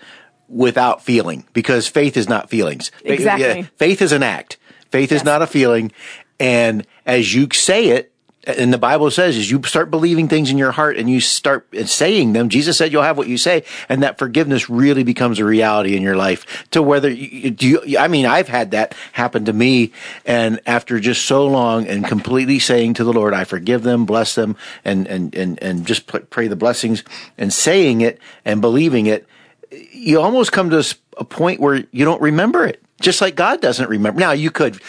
without 0.47 1.03
feeling 1.03 1.45
because 1.53 1.87
faith 1.87 2.15
is 2.17 2.29
not 2.29 2.49
feelings. 2.49 2.91
Exactly. 3.03 3.63
faith 3.77 4.01
is 4.01 4.11
an 4.11 4.23
act. 4.23 4.57
Faith 4.93 5.11
is 5.11 5.23
not 5.23 5.41
a 5.41 5.47
feeling, 5.47 5.91
and 6.39 6.85
as 7.03 7.33
you 7.33 7.47
say 7.51 7.87
it. 7.87 8.11
And 8.45 8.71
the 8.71 8.77
Bible 8.77 9.09
says, 9.09 9.37
as 9.37 9.49
you 9.49 9.63
start 9.63 9.89
believing 9.89 10.27
things 10.27 10.51
in 10.51 10.57
your 10.59 10.71
heart 10.73 10.97
and 10.97 11.09
you 11.09 11.19
start 11.19 11.65
saying 11.85 12.33
them, 12.33 12.49
Jesus 12.49 12.77
said 12.77 12.91
you'll 12.91 13.01
have 13.01 13.17
what 13.17 13.27
you 13.27 13.37
say, 13.37 13.63
and 13.89 14.03
that 14.03 14.19
forgiveness 14.19 14.69
really 14.69 15.03
becomes 15.03 15.39
a 15.39 15.45
reality 15.45 15.95
in 15.95 16.03
your 16.03 16.17
life. 16.17 16.69
To 16.71 16.83
whether 16.83 17.09
you, 17.09 17.27
you- 17.31 17.51
do, 17.51 17.81
you, 17.85 17.97
I 17.97 18.07
mean, 18.07 18.27
I've 18.27 18.49
had 18.49 18.71
that 18.71 18.95
happen 19.13 19.45
to 19.45 19.53
me, 19.53 19.93
and 20.25 20.59
after 20.67 20.99
just 20.99 21.25
so 21.25 21.47
long 21.47 21.87
and 21.87 22.05
completely 22.05 22.59
saying 22.59 22.95
to 22.95 23.03
the 23.03 23.13
Lord, 23.13 23.33
I 23.33 23.45
forgive 23.45 23.81
them, 23.81 24.05
bless 24.05 24.35
them, 24.35 24.57
and 24.85 25.07
and 25.07 25.33
and 25.33 25.57
and 25.63 25.87
just 25.87 26.05
pray 26.05 26.47
the 26.47 26.55
blessings, 26.57 27.03
and 27.37 27.51
saying 27.51 28.01
it 28.01 28.19
and 28.45 28.59
believing 28.61 29.07
it, 29.07 29.25
you 29.71 30.19
almost 30.19 30.51
come 30.51 30.69
to 30.69 30.83
a 31.17 31.23
point 31.23 31.61
where 31.61 31.85
you 31.91 32.03
don't 32.03 32.21
remember 32.21 32.65
it, 32.65 32.82
just 33.03 33.21
like 33.21 33.35
God 33.35 33.61
doesn't 33.61 33.89
remember. 33.89 34.19
Now 34.19 34.31
you 34.31 34.49
could 34.49 34.81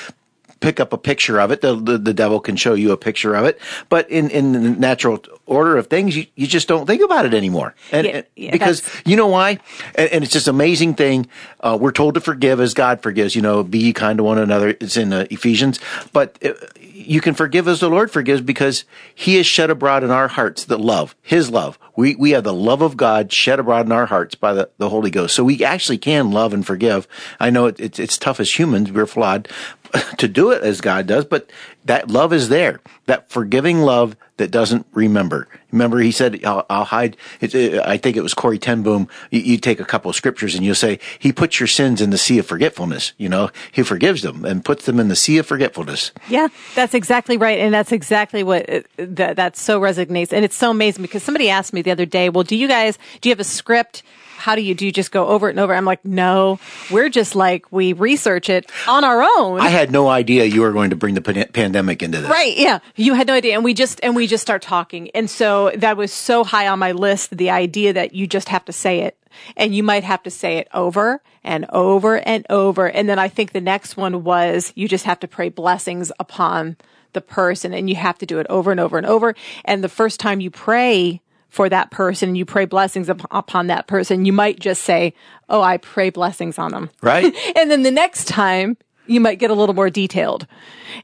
pick 0.64 0.80
up 0.80 0.92
a 0.92 0.98
picture 0.98 1.38
of 1.38 1.50
it. 1.50 1.60
The, 1.60 1.76
the, 1.76 1.98
the 1.98 2.14
devil 2.14 2.40
can 2.40 2.56
show 2.56 2.74
you 2.74 2.92
a 2.92 2.96
picture 2.96 3.34
of 3.34 3.44
it, 3.44 3.60
but 3.88 4.10
in, 4.10 4.30
in 4.30 4.52
the 4.52 4.60
natural 4.60 5.22
order 5.46 5.76
of 5.76 5.88
things, 5.88 6.16
you, 6.16 6.26
you 6.34 6.46
just 6.46 6.68
don't 6.68 6.86
think 6.86 7.02
about 7.02 7.26
it 7.26 7.34
anymore. 7.34 7.74
And, 7.92 8.06
Yeah, 8.06 8.22
yeah, 8.34 8.50
because 8.50 8.82
you 9.04 9.16
know 9.16 9.26
why? 9.26 9.58
And, 9.94 10.10
and 10.10 10.24
it's 10.24 10.32
this 10.32 10.46
amazing 10.46 10.94
thing. 10.94 11.26
Uh, 11.60 11.76
we're 11.80 11.92
told 11.92 12.14
to 12.14 12.20
forgive 12.20 12.60
as 12.60 12.72
God 12.74 13.02
forgives, 13.02 13.36
you 13.36 13.42
know, 13.42 13.62
be 13.62 13.78
ye 13.78 13.92
kind 13.92 14.16
to 14.18 14.24
one 14.24 14.38
another. 14.38 14.70
It's 14.70 14.96
in 14.96 15.12
uh, 15.12 15.26
Ephesians, 15.30 15.78
but 16.12 16.38
uh, 16.44 16.54
you 16.80 17.20
can 17.20 17.34
forgive 17.34 17.68
as 17.68 17.80
the 17.80 17.90
Lord 17.90 18.10
forgives 18.10 18.40
because 18.40 18.84
he 19.14 19.36
has 19.36 19.46
shed 19.46 19.68
abroad 19.68 20.02
in 20.02 20.10
our 20.10 20.28
hearts 20.28 20.64
the 20.64 20.78
love, 20.78 21.14
his 21.20 21.50
love. 21.50 21.78
We, 21.96 22.14
we 22.14 22.30
have 22.30 22.44
the 22.44 22.54
love 22.54 22.82
of 22.82 22.96
God 22.96 23.32
shed 23.32 23.60
abroad 23.60 23.86
in 23.86 23.92
our 23.92 24.06
hearts 24.06 24.34
by 24.34 24.54
the, 24.54 24.70
the 24.78 24.88
Holy 24.88 25.10
Ghost. 25.10 25.34
So 25.34 25.44
we 25.44 25.62
actually 25.62 25.98
can 25.98 26.30
love 26.30 26.52
and 26.52 26.66
forgive. 26.66 27.06
I 27.38 27.50
know 27.50 27.66
it, 27.66 27.78
it's, 27.78 27.98
it's 27.98 28.18
tough 28.18 28.40
as 28.40 28.58
humans. 28.58 28.90
We're 28.90 29.06
flawed 29.06 29.48
to 30.18 30.28
do 30.28 30.50
it 30.50 30.62
as 30.62 30.80
God 30.80 31.06
does, 31.06 31.24
but 31.24 31.50
that 31.84 32.10
love 32.10 32.32
is 32.32 32.48
there. 32.48 32.80
That 33.06 33.30
forgiving 33.30 33.80
love 33.80 34.16
that 34.36 34.50
doesn't 34.50 34.86
remember. 34.92 35.46
Remember, 35.70 35.98
he 36.00 36.10
said, 36.10 36.44
"I'll, 36.44 36.66
I'll 36.68 36.84
hide." 36.84 37.16
It, 37.40 37.74
I 37.86 37.98
think 37.98 38.16
it 38.16 38.22
was 38.22 38.34
Corrie 38.34 38.58
ten 38.58 38.82
Boom. 38.82 39.08
You, 39.30 39.40
you 39.40 39.58
take 39.58 39.80
a 39.80 39.84
couple 39.84 40.08
of 40.08 40.16
scriptures 40.16 40.54
and 40.54 40.64
you'll 40.64 40.74
say, 40.74 40.98
"He 41.18 41.32
puts 41.32 41.60
your 41.60 41.66
sins 41.66 42.00
in 42.00 42.10
the 42.10 42.18
sea 42.18 42.38
of 42.38 42.46
forgetfulness." 42.46 43.12
You 43.18 43.28
know, 43.28 43.50
he 43.70 43.82
forgives 43.82 44.22
them 44.22 44.44
and 44.44 44.64
puts 44.64 44.86
them 44.86 44.98
in 44.98 45.08
the 45.08 45.16
sea 45.16 45.38
of 45.38 45.46
forgetfulness. 45.46 46.12
Yeah, 46.28 46.48
that's 46.74 46.94
exactly 46.94 47.36
right, 47.36 47.58
and 47.58 47.72
that's 47.72 47.92
exactly 47.92 48.42
what 48.42 48.68
uh, 48.68 48.80
that 48.96 49.36
that 49.36 49.56
so 49.56 49.80
resonates, 49.80 50.32
and 50.32 50.44
it's 50.44 50.56
so 50.56 50.70
amazing 50.70 51.02
because 51.02 51.22
somebody 51.22 51.50
asked 51.50 51.72
me 51.72 51.82
the 51.82 51.92
other 51.92 52.06
day, 52.06 52.28
"Well, 52.28 52.44
do 52.44 52.56
you 52.56 52.66
guys 52.66 52.98
do 53.20 53.28
you 53.28 53.32
have 53.32 53.40
a 53.40 53.44
script? 53.44 54.02
How 54.44 54.54
do 54.54 54.60
you 54.60 54.74
do? 54.74 54.84
You 54.84 54.92
just 54.92 55.10
go 55.10 55.26
over 55.26 55.48
it 55.48 55.52
and 55.52 55.60
over?" 55.60 55.74
I'm 55.74 55.86
like, 55.86 56.04
"No, 56.04 56.58
we're 56.90 57.08
just 57.08 57.34
like 57.34 57.72
we 57.72 57.94
research 57.94 58.50
it 58.50 58.70
on 58.86 59.04
our 59.04 59.22
own." 59.22 59.60
I 59.60 59.68
had 59.68 59.90
no 59.90 60.08
idea 60.08 60.44
you 60.44 60.60
were 60.60 60.72
going 60.72 60.90
to 60.90 60.96
bring 60.96 61.14
the 61.14 61.22
pan- 61.22 61.48
pandemic 61.52 62.02
into 62.02 62.20
this. 62.20 62.30
Right. 62.30 62.56
Yeah. 62.56 62.80
You 62.94 63.14
had 63.14 63.26
no 63.26 63.34
idea. 63.34 63.54
And 63.54 63.64
we 63.64 63.72
just, 63.72 64.00
and 64.02 64.14
we 64.14 64.26
just 64.26 64.42
start 64.42 64.60
talking. 64.60 65.10
And 65.14 65.30
so 65.30 65.72
that 65.76 65.96
was 65.96 66.12
so 66.12 66.44
high 66.44 66.68
on 66.68 66.78
my 66.78 66.92
list. 66.92 67.36
The 67.36 67.50
idea 67.50 67.92
that 67.94 68.14
you 68.14 68.26
just 68.26 68.48
have 68.50 68.64
to 68.66 68.72
say 68.72 69.00
it 69.00 69.16
and 69.56 69.74
you 69.74 69.82
might 69.82 70.04
have 70.04 70.22
to 70.24 70.30
say 70.30 70.58
it 70.58 70.68
over 70.74 71.22
and 71.42 71.66
over 71.70 72.18
and 72.18 72.46
over. 72.50 72.86
And 72.86 73.08
then 73.08 73.18
I 73.18 73.28
think 73.28 73.52
the 73.52 73.60
next 73.60 73.96
one 73.96 74.24
was 74.24 74.72
you 74.74 74.88
just 74.88 75.04
have 75.04 75.20
to 75.20 75.28
pray 75.28 75.48
blessings 75.48 76.12
upon 76.20 76.76
the 77.12 77.20
person 77.20 77.72
and 77.72 77.88
you 77.88 77.96
have 77.96 78.18
to 78.18 78.26
do 78.26 78.38
it 78.40 78.46
over 78.50 78.70
and 78.70 78.80
over 78.80 78.98
and 78.98 79.06
over. 79.06 79.34
And 79.64 79.82
the 79.82 79.88
first 79.88 80.20
time 80.20 80.40
you 80.40 80.50
pray, 80.50 81.20
for 81.54 81.68
that 81.68 81.90
person 81.90 82.30
and 82.30 82.36
you 82.38 82.44
pray 82.44 82.64
blessings 82.64 83.08
up- 83.08 83.26
upon 83.30 83.68
that 83.68 83.86
person, 83.86 84.24
you 84.24 84.32
might 84.32 84.58
just 84.58 84.82
say, 84.82 85.14
Oh, 85.48 85.62
I 85.62 85.76
pray 85.76 86.10
blessings 86.10 86.58
on 86.58 86.72
them. 86.72 86.90
Right. 87.00 87.32
And 87.56 87.70
then 87.70 87.82
the 87.82 87.90
next 87.90 88.26
time 88.26 88.76
you 89.06 89.20
might 89.20 89.38
get 89.38 89.50
a 89.50 89.54
little 89.54 89.74
more 89.74 89.90
detailed. 89.90 90.46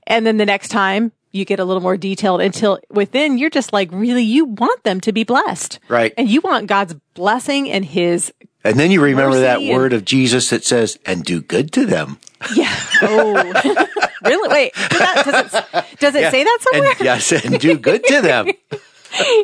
And 0.07 0.26
then 0.26 0.38
the 0.38 0.47
next 0.47 0.69
time 0.69 1.12
you 1.30 1.45
get 1.45 1.61
a 1.61 1.64
little 1.64 1.83
more 1.83 1.97
detailed 1.97 2.40
until 2.40 2.80
within 2.90 3.38
you're 3.38 3.50
just 3.50 3.73
like, 3.73 3.88
really, 3.92 4.25
you 4.25 4.47
want 4.47 4.83
them 4.83 5.00
to 5.02 5.12
be 5.12 5.23
blessed. 5.23 5.78
Right. 5.88 6.12
And 6.19 6.28
you 6.28 6.40
want 6.40 6.66
God's 6.66 6.95
blessing 7.14 7.71
and 7.71 7.85
his, 7.85 8.33
And 8.64 8.80
then 8.80 8.90
you 8.90 9.00
remember 9.00 9.38
that 9.40 9.61
and- 9.61 9.71
word 9.71 9.92
of 9.92 10.04
Jesus 10.04 10.50
that 10.50 10.64
says, 10.64 10.99
"And 11.07 11.23
do 11.25 11.40
good 11.40 11.71
to 11.75 11.87
them." 11.87 12.19
yeah. 12.54 12.75
Oh, 13.02 13.87
really? 14.25 14.49
Wait, 14.49 14.73
does, 14.75 14.99
that, 14.99 15.25
does 15.25 15.54
it, 15.54 15.99
does 16.00 16.14
it 16.16 16.30
say 16.33 16.42
that 16.45 16.59
somewhere? 16.61 16.90
And, 16.90 17.00
yes, 17.00 17.33
and 17.33 17.61
do 17.61 17.78
good 17.78 18.02
to 18.07 18.21
them. 18.23 18.49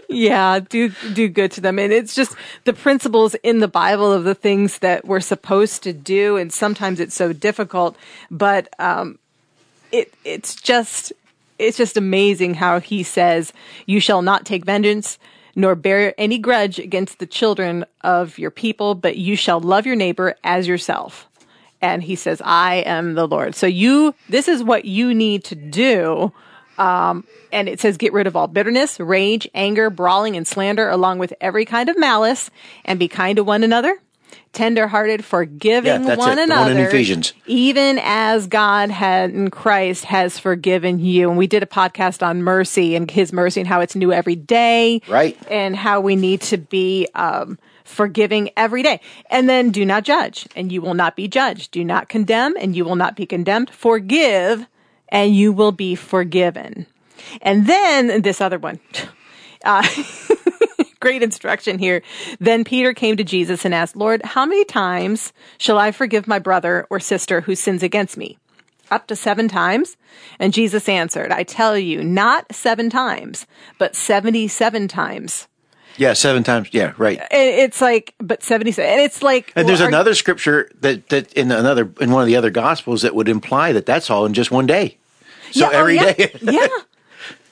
yeah, 0.09 0.61
do 0.61 0.91
do 1.13 1.29
good 1.29 1.51
to 1.53 1.61
them. 1.61 1.79
And 1.79 1.93
it's 1.93 2.15
just 2.15 2.35
the 2.65 2.73
principles 2.73 3.35
in 3.37 3.61
the 3.61 3.69
Bible 3.69 4.13
of 4.13 4.25
the 4.25 4.35
things 4.35 4.79
that 4.79 5.05
we're 5.05 5.21
supposed 5.21 5.83
to 5.85 5.93
do 5.93 6.37
and 6.37 6.53
sometimes 6.53 7.01
it's 7.01 7.15
so 7.15 7.33
difficult, 7.33 7.97
but 8.31 8.69
um 8.79 9.19
it 9.93 10.13
it's 10.25 10.55
just 10.55 11.13
it's 11.59 11.77
just 11.77 11.97
amazing 11.97 12.55
how 12.55 12.81
he 12.81 13.03
says, 13.03 13.53
"You 13.87 14.01
shall 14.01 14.23
not 14.23 14.45
take 14.45 14.65
vengeance." 14.65 15.19
Nor 15.59 15.75
bear 15.75 16.13
any 16.19 16.37
grudge 16.37 16.79
against 16.79 17.19
the 17.19 17.25
children 17.25 17.87
of 18.03 18.39
your 18.39 18.51
people, 18.51 18.95
but 18.95 19.17
you 19.17 19.37
shall 19.37 19.59
love 19.59 19.87
your 19.87 19.97
neighbor 19.97 20.35
as 20.45 20.69
yourself. 20.69 21.27
And 21.81 22.03
he 22.03 22.15
says, 22.15 22.43
I 22.45 22.77
am 22.77 23.15
the 23.15 23.27
Lord. 23.27 23.55
So 23.55 23.67
you, 23.67 24.15
this 24.29 24.49
is 24.49 24.63
what 24.63 24.85
you 24.85 25.15
need 25.15 25.45
to 25.45 25.55
do 25.55 26.31
and 26.79 27.69
it 27.69 27.81
says, 27.81 27.97
get 27.97 28.13
rid 28.13 28.27
of 28.27 28.37
all 28.37 28.47
bitterness, 28.49 28.99
rage, 29.01 29.49
anger, 29.55 29.91
brawling, 29.91 30.37
and 30.37 30.47
slander, 30.47 30.89
along 30.89 31.19
with 31.19 31.33
every 31.41 31.65
kind 31.65 31.89
of 31.89 31.99
malice, 31.99 32.51
and 32.85 32.99
be 32.99 33.09
kind 33.09 33.37
to 33.37 33.45
one 33.45 33.63
another. 33.65 33.99
tenderhearted, 34.53 35.23
forgiving 35.25 36.05
Yeah, 36.05 36.17
one 36.17 36.39
it. 36.39 36.45
Another. 36.45 36.73
one 36.73 36.81
in 36.81 36.87
Ephesians. 36.87 37.35
Even 37.47 37.99
as 38.03 38.47
God 38.47 38.91
had 38.91 39.31
in 39.31 39.51
Christ 39.51 40.05
has 40.07 40.39
forgiven 40.39 40.99
you. 40.99 41.29
And 41.29 41.39
we 41.39 41.47
did 41.47 41.63
a 41.63 41.67
podcast 41.67 42.27
on 42.27 42.43
mercy 42.43 42.97
and 42.97 43.11
his 43.11 43.33
mercy 43.33 43.61
and 43.61 43.69
how 43.69 43.81
it's 43.81 43.95
new 43.95 44.13
every 44.13 44.37
day. 44.37 45.03
Right. 45.09 45.37
And 45.51 45.77
how 45.77 46.01
we 46.01 46.17
need 46.17 46.41
to 46.43 46.57
be 46.57 47.07
um, 47.15 47.59
forgiving 47.85 48.51
every 48.57 48.83
day. 48.83 49.01
And 49.31 49.49
then 49.49 49.71
do 49.71 49.85
not 49.85 50.05
judge, 50.05 50.49
and 50.57 50.73
you 50.73 50.81
will 50.81 50.95
not 50.95 51.17
be 51.17 51.29
judged. 51.29 51.71
Do 51.71 51.85
not 51.85 52.09
condemn, 52.09 52.55
and 52.59 52.75
you 52.75 52.85
will 52.85 52.97
not 52.97 53.15
be 53.15 53.27
condemned. 53.27 53.69
Forgive, 53.71 54.67
and 55.09 55.35
you 55.35 55.53
will 55.53 55.73
be 55.73 55.95
forgiven. 55.95 56.87
And 57.43 57.67
then 57.67 58.23
this 58.23 58.41
other 58.41 58.59
one. 58.59 58.81
Uh, 59.65 59.83
great 61.01 61.23
instruction 61.23 61.79
here. 61.79 62.03
Then 62.39 62.63
Peter 62.63 62.93
came 62.93 63.17
to 63.17 63.25
Jesus 63.25 63.65
and 63.65 63.75
asked, 63.75 63.97
Lord, 63.97 64.23
how 64.25 64.47
many 64.47 64.65
times 64.65 65.33
shall 65.59 65.79
I 65.79 65.91
forgive 65.91 66.29
my 66.29 66.39
brother 66.39 66.87
or 66.89 67.01
sister 67.01 67.41
who 67.41 67.57
sins 67.57 67.83
against 67.83 68.17
me? 68.17 68.39
Up 68.91 69.09
to 69.09 69.17
seven 69.17 69.49
times? 69.49 69.97
And 70.39 70.53
Jesus 70.53 70.89
answered, 70.89 71.33
I 71.33 71.43
tell 71.43 71.77
you, 71.77 72.05
not 72.05 72.55
seven 72.55 72.91
times, 72.91 73.47
but 73.79 73.97
77 73.97 74.87
times. 74.87 75.49
Yeah, 75.97 76.13
seven 76.13 76.43
times. 76.45 76.69
Yeah, 76.73 76.93
right. 76.99 77.19
And 77.19 77.29
It's 77.31 77.81
like, 77.81 78.15
but 78.19 78.43
77. 78.43 78.91
And 78.91 79.01
it's 79.01 79.23
like, 79.23 79.53
And 79.57 79.69
there's 79.69 79.81
well, 79.81 79.89
another 79.89 80.15
scripture 80.15 80.71
that, 80.81 81.09
that 81.09 81.33
in 81.33 81.51
another 81.51 81.91
in 82.01 82.11
one 82.11 82.23
of 82.23 82.27
the 82.27 82.37
other 82.37 82.51
gospels 82.51 83.03
that 83.03 83.15
would 83.15 83.29
imply 83.29 83.73
that 83.73 83.87
that's 83.87 84.11
all 84.11 84.27
in 84.27 84.35
just 84.35 84.51
one 84.51 84.67
day. 84.67 84.99
So 85.53 85.71
Yeah, 85.71 85.81
oh, 85.81 85.87
yeah. 85.87 86.13
day. 86.13 86.31
yeah. 86.43 86.67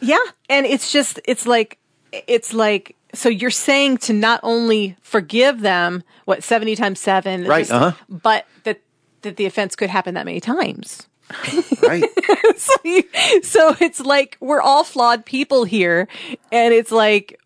Yeah. 0.01 0.25
And 0.51 0.67
it's 0.67 0.93
just, 0.93 1.21
it's 1.25 1.47
like, 1.47 1.79
it's 2.13 2.53
like, 2.53 2.97
so 3.15 3.29
you're 3.29 3.51
saying 3.51 3.99
to 3.99 4.13
not 4.13 4.41
only 4.43 4.97
forgive 5.03 5.61
them, 5.61 6.03
what, 6.25 6.43
70 6.43 6.77
times 6.77 7.01
seven, 7.01 7.45
Right, 7.45 7.61
just- 7.61 7.73
uh-huh. 7.73 7.93
but 8.09 8.47
that, 8.65 8.81
that 9.23 9.37
the 9.37 9.47
offense 9.47 9.77
could 9.77 9.89
happen 9.91 10.15
that 10.15 10.27
many 10.27 10.41
times. 10.41 11.09
right. 11.83 12.05
so, 12.57 12.73
you, 12.85 13.03
so 13.43 13.75
it's 13.81 14.01
like 14.01 14.37
we're 14.41 14.61
all 14.61 14.85
flawed 14.85 15.25
people 15.25 15.65
here. 15.65 16.07
And 16.53 16.75
it's 16.75 16.93
like, 16.93 17.41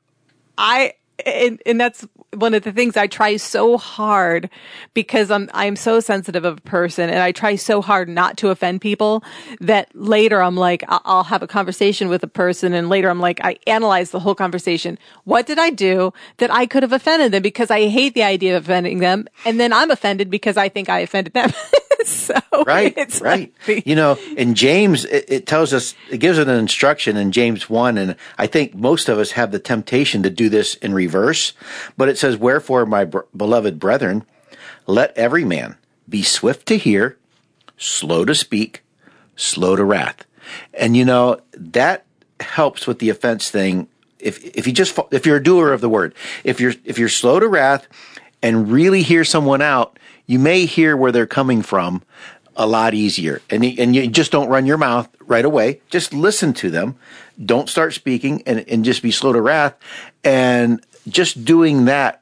I, 0.59 0.95
and, 1.25 1.62
and 1.65 1.81
that's 1.81 2.07
one 2.35 2.53
of 2.53 2.62
the 2.62 2.73
things 2.73 2.97
I 2.97 3.07
try 3.07 3.37
so 3.37 3.79
hard 3.79 4.50
because 4.93 5.31
I'm, 5.31 5.49
I'm 5.55 5.77
so 5.77 6.00
sensitive 6.00 6.45
of 6.45 6.59
a 6.59 6.61
person 6.61 7.09
and 7.09 7.21
I 7.21 7.33
try 7.33 7.57
so 7.57 7.81
hard 7.81 8.09
not 8.09 8.37
to 8.38 8.50
offend 8.50 8.81
people 8.81 9.25
that 9.61 9.88
later 9.95 10.43
I'm 10.43 10.57
like, 10.57 10.85
I'll 10.88 11.25
have 11.25 11.43
a 11.43 11.47
conversation 11.47 12.09
with 12.09 12.23
a 12.23 12.29
person 12.29 12.75
and 12.75 12.88
later 12.88 13.09
I'm 13.09 13.21
like, 13.21 13.41
I 13.43 13.57
analyze 13.67 14.11
the 14.11 14.21
whole 14.21 14.35
conversation. 14.35 14.99
What 15.25 15.47
did 15.47 15.59
I 15.59 15.71
do 15.71 16.12
that 16.37 16.53
I 16.53 16.67
could 16.67 16.83
have 16.83 16.93
offended 16.93 17.33
them 17.33 17.43
because 17.43 17.71
I 17.71 17.88
hate 17.88 18.15
the 18.15 18.25
idea 18.25 18.57
of 18.57 18.65
offending 18.65 18.99
them. 18.99 19.27
And 19.45 19.59
then 19.59 19.73
I'm 19.73 19.91
offended 19.91 20.31
because 20.31 20.57
I 20.57 20.69
think 20.69 20.88
I 20.88 21.00
offended 21.00 21.33
them. 21.33 21.50
so 22.53 22.65
Right, 22.67 22.95
it's 22.97 23.21
right. 23.21 23.53
like 23.53 23.65
the- 23.67 23.83
you 23.88 23.95
know, 23.95 24.17
in 24.37 24.55
James, 24.55 25.05
it, 25.05 25.25
it 25.29 25.47
tells 25.47 25.73
us, 25.73 25.95
it 26.11 26.19
gives 26.19 26.38
us 26.38 26.47
an 26.47 26.55
instruction 26.55 27.17
in 27.17 27.33
James 27.33 27.69
1, 27.71 27.99
and 27.99 28.17
I 28.37 28.47
think 28.47 28.75
most 28.75 29.09
of 29.09 29.19
us 29.19 29.33
have 29.33 29.53
the 29.53 29.59
temptation 29.59 30.23
to 30.23 30.31
do 30.31 30.49
this 30.49 30.75
in 30.77 30.95
reverse, 30.95 31.53
but 31.97 32.09
it 32.09 32.19
says, 32.19 32.37
Wherefore, 32.37 32.87
my 32.87 33.05
br- 33.05 33.21
beloved 33.37 33.79
brethren, 33.79 34.25
let 34.87 35.17
every 35.17 35.45
man 35.45 35.77
be 36.09 36.23
swift 36.23 36.67
to 36.69 36.79
hear, 36.79 37.17
slow 37.77 38.25
to 38.25 38.35
speak, 38.35 38.83
slow 39.37 39.77
to 39.77 39.85
wrath. 39.85 40.25
And 40.75 40.97
you 40.97 41.05
know, 41.05 41.41
that 41.53 42.07
helps 42.41 42.87
with 42.87 42.99
the 42.99 43.11
offense 43.11 43.50
thing. 43.50 43.88
If, 44.19 44.45
if 44.45 44.67
you 44.67 44.73
just, 44.73 44.99
if 45.11 45.27
you're 45.27 45.37
a 45.37 45.43
doer 45.43 45.73
of 45.73 45.81
the 45.81 45.88
word, 45.88 46.15
if 46.43 46.61
you're, 46.61 46.73
if 46.85 46.99
you're 46.99 47.09
slow 47.09 47.38
to 47.38 47.47
wrath 47.47 47.87
and 48.43 48.71
really 48.73 49.03
hear 49.03 49.25
someone 49.25 49.62
out, 49.62 49.99
you 50.28 50.38
may 50.38 50.66
hear 50.66 50.97
where 50.97 51.11
they're 51.11 51.26
coming 51.26 51.62
from 51.62 52.02
a 52.54 52.66
lot 52.66 52.92
easier. 52.92 53.40
And, 53.50 53.64
and 53.64 53.97
you 53.97 54.06
just 54.06 54.30
don't 54.30 54.49
run 54.49 54.66
your 54.66 54.76
mouth 54.76 55.08
right 55.20 55.44
away. 55.44 55.80
Just 55.90 56.12
listen 56.12 56.52
to 56.54 56.70
them. 56.70 56.97
Don't 57.44 57.68
start 57.68 57.94
speaking 57.94 58.42
and, 58.47 58.64
and 58.68 58.85
just 58.85 59.02
be 59.02 59.11
slow 59.11 59.32
to 59.32 59.40
wrath. 59.40 59.75
And 60.23 60.85
just 61.08 61.44
doing 61.44 61.87
that 61.87 62.20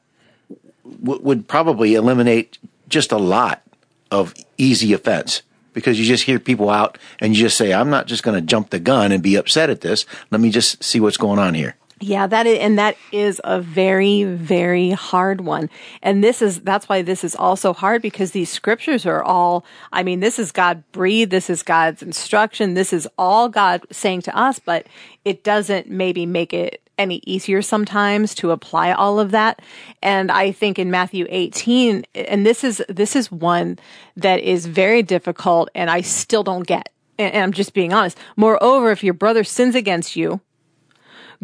w- 0.83 1.21
would 1.21 1.47
probably 1.47 1.95
eliminate 1.95 2.57
just 2.87 3.11
a 3.11 3.17
lot 3.17 3.61
of 4.09 4.33
easy 4.57 4.93
offense 4.93 5.41
because 5.73 5.99
you 5.99 6.05
just 6.05 6.23
hear 6.23 6.39
people 6.39 6.69
out 6.69 6.97
and 7.19 7.35
you 7.35 7.43
just 7.43 7.57
say, 7.57 7.73
I'm 7.73 7.89
not 7.89 8.07
just 8.07 8.23
going 8.23 8.39
to 8.39 8.45
jump 8.45 8.69
the 8.69 8.79
gun 8.79 9.11
and 9.11 9.21
be 9.21 9.35
upset 9.35 9.69
at 9.69 9.81
this. 9.81 10.05
Let 10.31 10.39
me 10.39 10.49
just 10.49 10.81
see 10.83 10.99
what's 10.99 11.17
going 11.17 11.39
on 11.39 11.55
here. 11.55 11.75
Yeah, 11.99 12.27
that 12.27 12.45
is, 12.45 12.59
and 12.59 12.77
that 12.77 12.95
is 13.11 13.41
a 13.43 13.59
very, 13.59 14.23
very 14.23 14.91
hard 14.91 15.41
one. 15.41 15.67
And 16.03 16.23
this 16.23 16.43
is, 16.43 16.61
that's 16.61 16.87
why 16.87 17.01
this 17.01 17.23
is 17.23 17.35
also 17.35 17.73
hard 17.73 18.03
because 18.03 18.31
these 18.31 18.51
scriptures 18.51 19.05
are 19.07 19.23
all, 19.23 19.65
I 19.91 20.03
mean, 20.03 20.19
this 20.19 20.37
is 20.37 20.51
God 20.51 20.83
breathed. 20.91 21.31
This 21.31 21.49
is 21.49 21.63
God's 21.63 22.03
instruction. 22.03 22.75
This 22.75 22.93
is 22.93 23.07
all 23.17 23.49
God 23.49 23.81
saying 23.91 24.21
to 24.23 24.37
us, 24.37 24.59
but 24.59 24.85
it 25.25 25.43
doesn't 25.43 25.89
maybe 25.89 26.27
make 26.27 26.53
it 26.53 26.81
any 26.99 27.21
easier 27.25 27.63
sometimes 27.63 28.35
to 28.35 28.51
apply 28.51 28.91
all 28.91 29.19
of 29.19 29.31
that. 29.31 29.61
And 30.03 30.31
I 30.31 30.51
think 30.51 30.77
in 30.77 30.91
Matthew 30.91 31.25
18, 31.29 32.05
and 32.13 32.45
this 32.45 32.63
is, 32.63 32.83
this 32.89 33.15
is 33.15 33.31
one 33.31 33.79
that 34.15 34.39
is 34.39 34.67
very 34.67 35.01
difficult 35.01 35.69
and 35.73 35.89
I 35.89 36.01
still 36.01 36.43
don't 36.43 36.65
get. 36.67 36.89
And 37.17 37.33
and 37.33 37.43
I'm 37.43 37.53
just 37.53 37.73
being 37.73 37.93
honest. 37.93 38.17
Moreover, 38.35 38.91
if 38.91 39.03
your 39.03 39.15
brother 39.15 39.43
sins 39.43 39.73
against 39.73 40.15
you, 40.15 40.39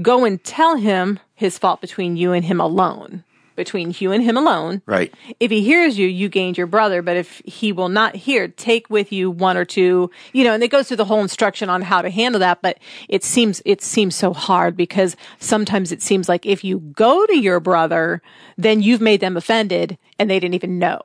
go 0.02 0.26
and 0.26 0.44
tell 0.44 0.76
him 0.76 1.20
his 1.36 1.58
fault 1.58 1.82
between 1.82 2.16
you 2.18 2.34
and 2.34 2.46
him 2.46 2.60
alone. 2.60 3.24
Between 3.56 3.94
you 4.00 4.12
and 4.12 4.24
him 4.24 4.36
alone. 4.36 4.82
Right. 4.88 5.14
If 5.40 5.52
he 5.52 5.62
hears 5.62 6.00
you, 6.00 6.08
you 6.08 6.28
gained 6.28 6.58
your 6.58 6.66
brother. 6.66 7.04
But 7.04 7.18
if 7.18 7.40
he 7.46 7.72
will 7.72 7.90
not 7.90 8.16
hear, 8.16 8.48
take 8.48 8.90
with 8.90 9.12
you 9.12 9.30
one 9.30 9.58
or 9.58 9.66
two, 9.66 10.10
you 10.32 10.44
know, 10.44 10.54
and 10.54 10.64
it 10.64 10.70
goes 10.70 10.88
through 10.88 10.98
the 10.98 11.06
whole 11.06 11.22
instruction 11.22 11.70
on 11.70 11.84
how 11.84 12.02
to 12.02 12.10
handle 12.10 12.40
that. 12.40 12.64
But 12.64 12.80
it 13.08 13.24
seems, 13.24 13.62
it 13.64 13.84
seems 13.84 14.16
so 14.16 14.34
hard 14.34 14.76
because 14.76 15.16
sometimes 15.40 15.92
it 15.92 16.02
seems 16.02 16.28
like 16.28 16.48
if 16.48 16.64
you 16.64 16.80
go 16.80 17.28
to 17.28 17.38
your 17.38 17.60
brother, 17.60 18.24
then 18.58 18.82
you've 18.82 19.02
made 19.02 19.20
them 19.20 19.38
offended 19.38 20.00
and 20.18 20.32
they 20.32 20.40
didn't 20.40 20.56
even 20.56 20.80
know 20.80 21.02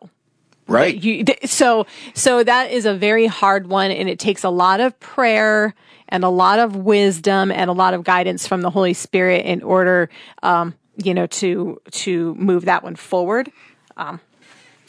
Right. 0.69 1.03
you 1.03 1.25
so 1.47 1.87
so 2.15 2.45
that 2.45 2.71
is 2.71 2.85
a 2.85 2.95
very 2.95 3.27
hard 3.27 3.69
one 3.69 3.91
and 3.91 4.09
it 4.09 4.19
takes 4.19 4.45
a 4.45 4.51
lot 4.51 4.81
of 4.81 4.99
prayer 5.01 5.75
and 6.09 6.25
a 6.25 6.29
lot 6.29 6.59
of 6.59 6.77
wisdom 6.77 7.51
and 7.51 7.71
a 7.71 7.73
lot 7.73 7.95
of 7.95 8.05
guidance 8.05 8.47
from 8.47 8.61
the 8.61 8.71
holy 8.71 8.93
spirit 8.93 9.47
in 9.47 9.63
order 9.63 10.11
um 10.43 10.75
you 10.97 11.15
know 11.15 11.27
to 11.27 11.81
to 11.91 12.35
move 12.35 12.67
that 12.67 12.83
one 12.83 12.97
forward 12.97 13.51
um 13.97 14.21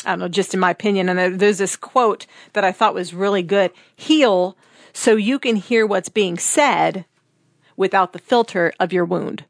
i 0.06 0.10
don't 0.10 0.20
know 0.20 0.28
just 0.28 0.54
in 0.54 0.60
my 0.60 0.72
opinion 0.72 1.08
and 1.08 1.40
there's 1.40 1.60
this 1.60 1.76
quote 1.76 2.26
that 2.54 2.64
i 2.66 2.72
thought 2.72 2.94
was 2.94 3.14
really 3.14 3.42
good 3.42 3.72
heal 3.96 4.58
so 4.92 5.16
you 5.16 5.40
can 5.40 5.56
hear 5.56 5.86
what's 5.86 6.10
being 6.10 6.38
said 6.38 7.06
without 7.78 8.12
the 8.12 8.20
filter 8.20 8.74
of 8.80 8.92
your 8.92 9.06
wound 9.06 9.46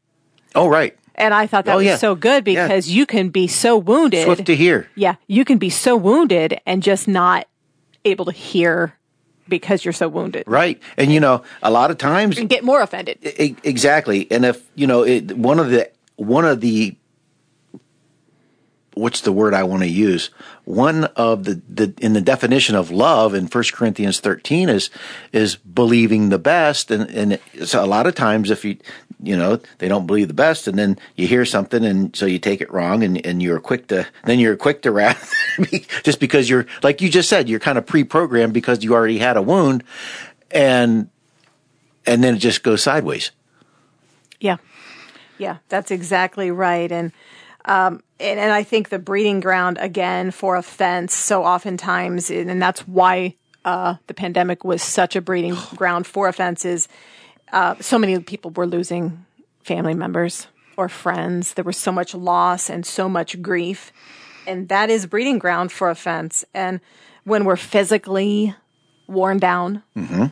oh, 0.54 0.68
right. 0.68 0.96
And 1.20 1.32
i 1.34 1.46
thought 1.46 1.64
that 1.66 1.74
Oh, 1.74 1.78
was 1.78 1.86
yeah. 1.86 1.96
so 1.96 2.14
good 2.14 2.46
Yeah. 2.46 2.66
because 2.66 2.90
you 2.90 3.06
can 3.06 3.28
be 3.28 3.46
so 3.46 3.76
wounded 3.78 4.24
Swift 4.24 4.46
to 4.46 4.56
hear. 4.56 4.88
yeah, 4.96 5.14
you 5.28 5.44
can 5.44 5.58
be 5.58 5.70
so 5.70 5.96
wounded 5.96 6.60
and 6.66 6.82
just 6.82 7.06
not 7.06 7.46
able 8.04 8.24
to 8.24 8.32
hear 8.32 8.94
because 9.48 9.84
you're 9.84 9.92
so 9.92 10.08
wounded 10.08 10.44
Right. 10.46 10.80
And, 10.96 11.12
you 11.12 11.20
know, 11.20 11.42
a 11.62 11.70
lot 11.70 11.90
of 11.90 11.98
times, 11.98 12.38
and 12.38 12.48
get 12.48 12.64
more 12.64 12.80
offended. 12.82 13.18
Exactly 13.64 14.26
and 14.30 14.44
if 14.44 14.62
you 14.74 14.86
know 14.86 15.02
it, 15.02 15.36
one 15.36 15.58
of 15.58 15.70
the 15.70 15.90
one 16.16 16.44
of 16.44 16.60
the 16.60 16.94
what's 18.94 19.20
the 19.20 19.32
word 19.32 19.54
i 19.54 19.62
want 19.62 19.82
to 19.82 19.88
use 19.88 20.30
one 20.64 21.04
of 21.16 21.44
the, 21.44 21.60
the 21.68 21.94
in 22.00 22.12
the 22.12 22.20
definition 22.20 22.74
of 22.74 22.90
love 22.90 23.34
in 23.34 23.46
1 23.46 23.64
corinthians 23.72 24.20
13 24.20 24.68
is 24.68 24.90
is 25.32 25.56
believing 25.56 26.28
the 26.28 26.38
best 26.38 26.90
and 26.90 27.08
and 27.10 27.38
so 27.66 27.84
a 27.84 27.86
lot 27.86 28.06
of 28.06 28.14
times 28.14 28.50
if 28.50 28.64
you 28.64 28.76
you 29.22 29.36
know 29.36 29.60
they 29.78 29.88
don't 29.88 30.06
believe 30.06 30.28
the 30.28 30.34
best 30.34 30.66
and 30.66 30.78
then 30.78 30.98
you 31.16 31.26
hear 31.26 31.44
something 31.44 31.84
and 31.84 32.16
so 32.16 32.26
you 32.26 32.38
take 32.38 32.60
it 32.60 32.72
wrong 32.72 33.02
and 33.02 33.24
and 33.24 33.42
you're 33.42 33.60
quick 33.60 33.86
to 33.86 34.06
then 34.24 34.38
you're 34.38 34.56
quick 34.56 34.82
to 34.82 34.90
wrath 34.90 35.32
just 36.02 36.18
because 36.20 36.48
you're 36.48 36.66
like 36.82 37.00
you 37.00 37.08
just 37.08 37.28
said 37.28 37.48
you're 37.48 37.60
kind 37.60 37.78
of 37.78 37.86
pre-programmed 37.86 38.52
because 38.54 38.82
you 38.82 38.94
already 38.94 39.18
had 39.18 39.36
a 39.36 39.42
wound 39.42 39.84
and 40.50 41.08
and 42.06 42.24
then 42.24 42.34
it 42.36 42.38
just 42.38 42.62
goes 42.62 42.82
sideways 42.82 43.30
Yeah. 44.40 44.56
Yeah, 45.38 45.58
that's 45.68 45.90
exactly 45.90 46.50
right. 46.50 46.90
And 46.90 47.12
um 47.64 48.02
and, 48.20 48.38
and 48.38 48.52
I 48.52 48.62
think 48.62 48.88
the 48.88 48.98
breeding 48.98 49.40
ground 49.40 49.78
again 49.80 50.30
for 50.30 50.56
offense 50.56 51.14
so 51.14 51.44
oftentimes 51.44 52.30
and 52.30 52.60
that's 52.60 52.86
why 52.86 53.36
uh 53.64 53.96
the 54.06 54.14
pandemic 54.14 54.64
was 54.64 54.82
such 54.82 55.16
a 55.16 55.20
breeding 55.20 55.56
ground 55.76 56.06
for 56.06 56.28
offenses. 56.28 56.88
Uh 57.52 57.74
so 57.80 57.98
many 57.98 58.18
people 58.20 58.50
were 58.50 58.66
losing 58.66 59.24
family 59.62 59.94
members 59.94 60.46
or 60.76 60.88
friends. 60.88 61.54
There 61.54 61.64
was 61.64 61.76
so 61.76 61.92
much 61.92 62.14
loss 62.14 62.70
and 62.70 62.86
so 62.86 63.08
much 63.08 63.40
grief. 63.42 63.92
And 64.46 64.68
that 64.68 64.90
is 64.90 65.06
breeding 65.06 65.38
ground 65.38 65.70
for 65.70 65.90
offense. 65.90 66.44
And 66.54 66.80
when 67.24 67.44
we're 67.44 67.56
physically 67.56 68.54
worn 69.06 69.38
down 69.38 69.82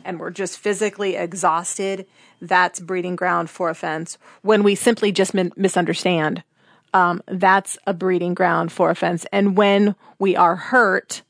and 0.05 0.19
we're 0.19 0.31
just 0.31 0.57
physically 0.57 1.15
exhausted, 1.15 2.05
that's 2.41 2.79
breeding 2.79 3.15
ground 3.15 3.49
for 3.49 3.69
offense. 3.69 4.17
When 4.41 4.63
we 4.63 4.73
simply 4.75 5.11
just 5.11 5.33
min- 5.33 5.51
misunderstand, 5.55 6.43
um, 6.93 7.21
that's 7.27 7.77
a 7.85 7.93
breeding 7.93 8.33
ground 8.33 8.71
for 8.71 8.89
offense. 8.89 9.25
And 9.31 9.55
when 9.57 9.95
we 10.17 10.35
are 10.35 10.55
hurt, 10.55 11.21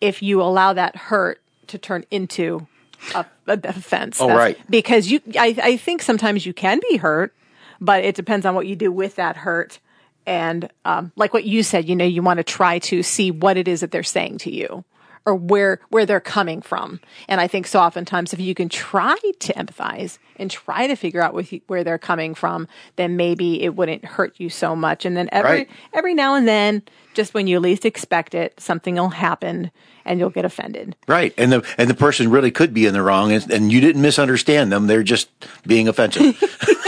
if 0.00 0.22
you 0.22 0.40
allow 0.42 0.72
that 0.72 0.96
hurt 0.96 1.40
to 1.68 1.78
turn 1.78 2.04
into 2.10 2.66
a, 3.14 3.24
a 3.46 3.58
offense, 3.64 4.20
Oh, 4.20 4.26
that's- 4.28 4.38
right. 4.38 4.58
because 4.70 5.10
you, 5.10 5.20
I, 5.38 5.54
I 5.62 5.76
think 5.76 6.02
sometimes 6.02 6.46
you 6.46 6.52
can 6.54 6.80
be 6.90 6.96
hurt, 6.96 7.34
but 7.80 8.04
it 8.04 8.14
depends 8.14 8.46
on 8.46 8.54
what 8.54 8.66
you 8.66 8.76
do 8.76 8.90
with 8.90 9.16
that 9.16 9.36
hurt. 9.36 9.78
And 10.26 10.68
um, 10.84 11.12
like 11.16 11.32
what 11.32 11.44
you 11.44 11.62
said, 11.62 11.88
you 11.88 11.96
know, 11.96 12.04
you 12.04 12.22
want 12.22 12.38
to 12.38 12.44
try 12.44 12.78
to 12.80 13.02
see 13.02 13.30
what 13.30 13.56
it 13.56 13.66
is 13.68 13.80
that 13.80 13.90
they're 13.90 14.02
saying 14.02 14.38
to 14.38 14.52
you 14.54 14.84
or 15.26 15.34
where 15.34 15.80
where 15.90 16.06
they're 16.06 16.20
coming 16.20 16.62
from. 16.62 17.00
And 17.28 17.40
I 17.40 17.46
think 17.46 17.66
so 17.66 17.80
oftentimes 17.80 18.32
if 18.32 18.40
you 18.40 18.54
can 18.54 18.68
try 18.68 19.16
to 19.40 19.52
empathize 19.54 20.18
and 20.36 20.50
try 20.50 20.86
to 20.86 20.96
figure 20.96 21.20
out 21.20 21.34
with, 21.34 21.52
where 21.66 21.84
they're 21.84 21.98
coming 21.98 22.34
from, 22.34 22.66
then 22.96 23.16
maybe 23.16 23.62
it 23.62 23.76
wouldn't 23.76 24.04
hurt 24.04 24.34
you 24.38 24.48
so 24.48 24.74
much. 24.74 25.04
And 25.04 25.16
then 25.16 25.28
every 25.32 25.50
Right. 25.50 25.70
every 25.92 26.14
now 26.14 26.34
and 26.34 26.48
then, 26.48 26.82
just 27.14 27.34
when 27.34 27.46
you 27.46 27.60
least 27.60 27.84
expect 27.84 28.34
it, 28.34 28.58
something 28.58 28.94
will 28.94 29.10
happen 29.10 29.70
and 30.04 30.18
you'll 30.18 30.30
get 30.30 30.44
offended. 30.44 30.96
Right, 31.06 31.34
and 31.36 31.52
the 31.52 31.74
and 31.76 31.90
the 31.90 31.94
person 31.94 32.30
really 32.30 32.50
could 32.50 32.72
be 32.72 32.86
in 32.86 32.94
the 32.94 33.02
wrong, 33.02 33.32
and, 33.32 33.50
and 33.50 33.70
you 33.72 33.80
didn't 33.80 34.00
misunderstand 34.02 34.72
them. 34.72 34.86
They're 34.86 35.02
just 35.02 35.28
being 35.66 35.88
offensive, 35.88 36.38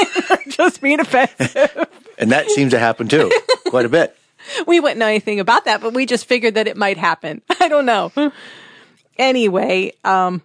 just 0.49 0.81
being 0.81 1.01
offensive. 1.01 1.87
and 2.19 2.33
that 2.33 2.49
seems 2.51 2.73
to 2.73 2.79
happen 2.79 3.09
too, 3.09 3.31
quite 3.69 3.85
a 3.85 3.89
bit. 3.91 4.17
we 4.67 4.81
wouldn't 4.81 4.99
know 4.99 5.07
anything 5.07 5.41
about 5.41 5.65
that, 5.65 5.81
but 5.81 5.95
we 5.95 6.07
just 6.07 6.27
figured 6.27 6.55
that 6.55 6.69
it 6.69 6.77
might 6.77 6.99
happen. 6.99 7.43
I 7.61 7.69
don't 7.69 7.87
know. 7.87 8.33
Anyway, 9.19 9.93
um, 10.05 10.43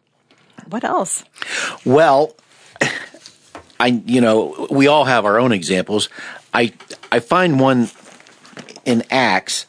what 0.70 0.84
else? 0.84 1.24
Well, 1.86 2.36
I 3.80 3.88
you 4.06 4.22
know 4.22 4.68
we 4.70 4.88
all 4.88 5.06
have 5.06 5.26
our 5.26 5.40
own 5.40 5.52
examples. 5.52 6.10
I 6.54 6.74
I 7.12 7.20
find 7.20 7.60
one 7.60 7.90
in 8.86 9.04
Acts 9.12 9.66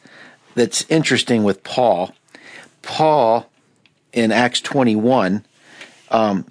that's 0.55 0.85
interesting 0.89 1.43
with 1.43 1.63
Paul. 1.63 2.13
Paul 2.81 3.49
in 4.11 4.31
Acts 4.31 4.61
twenty 4.61 4.95
one, 4.95 5.45
um, 6.09 6.45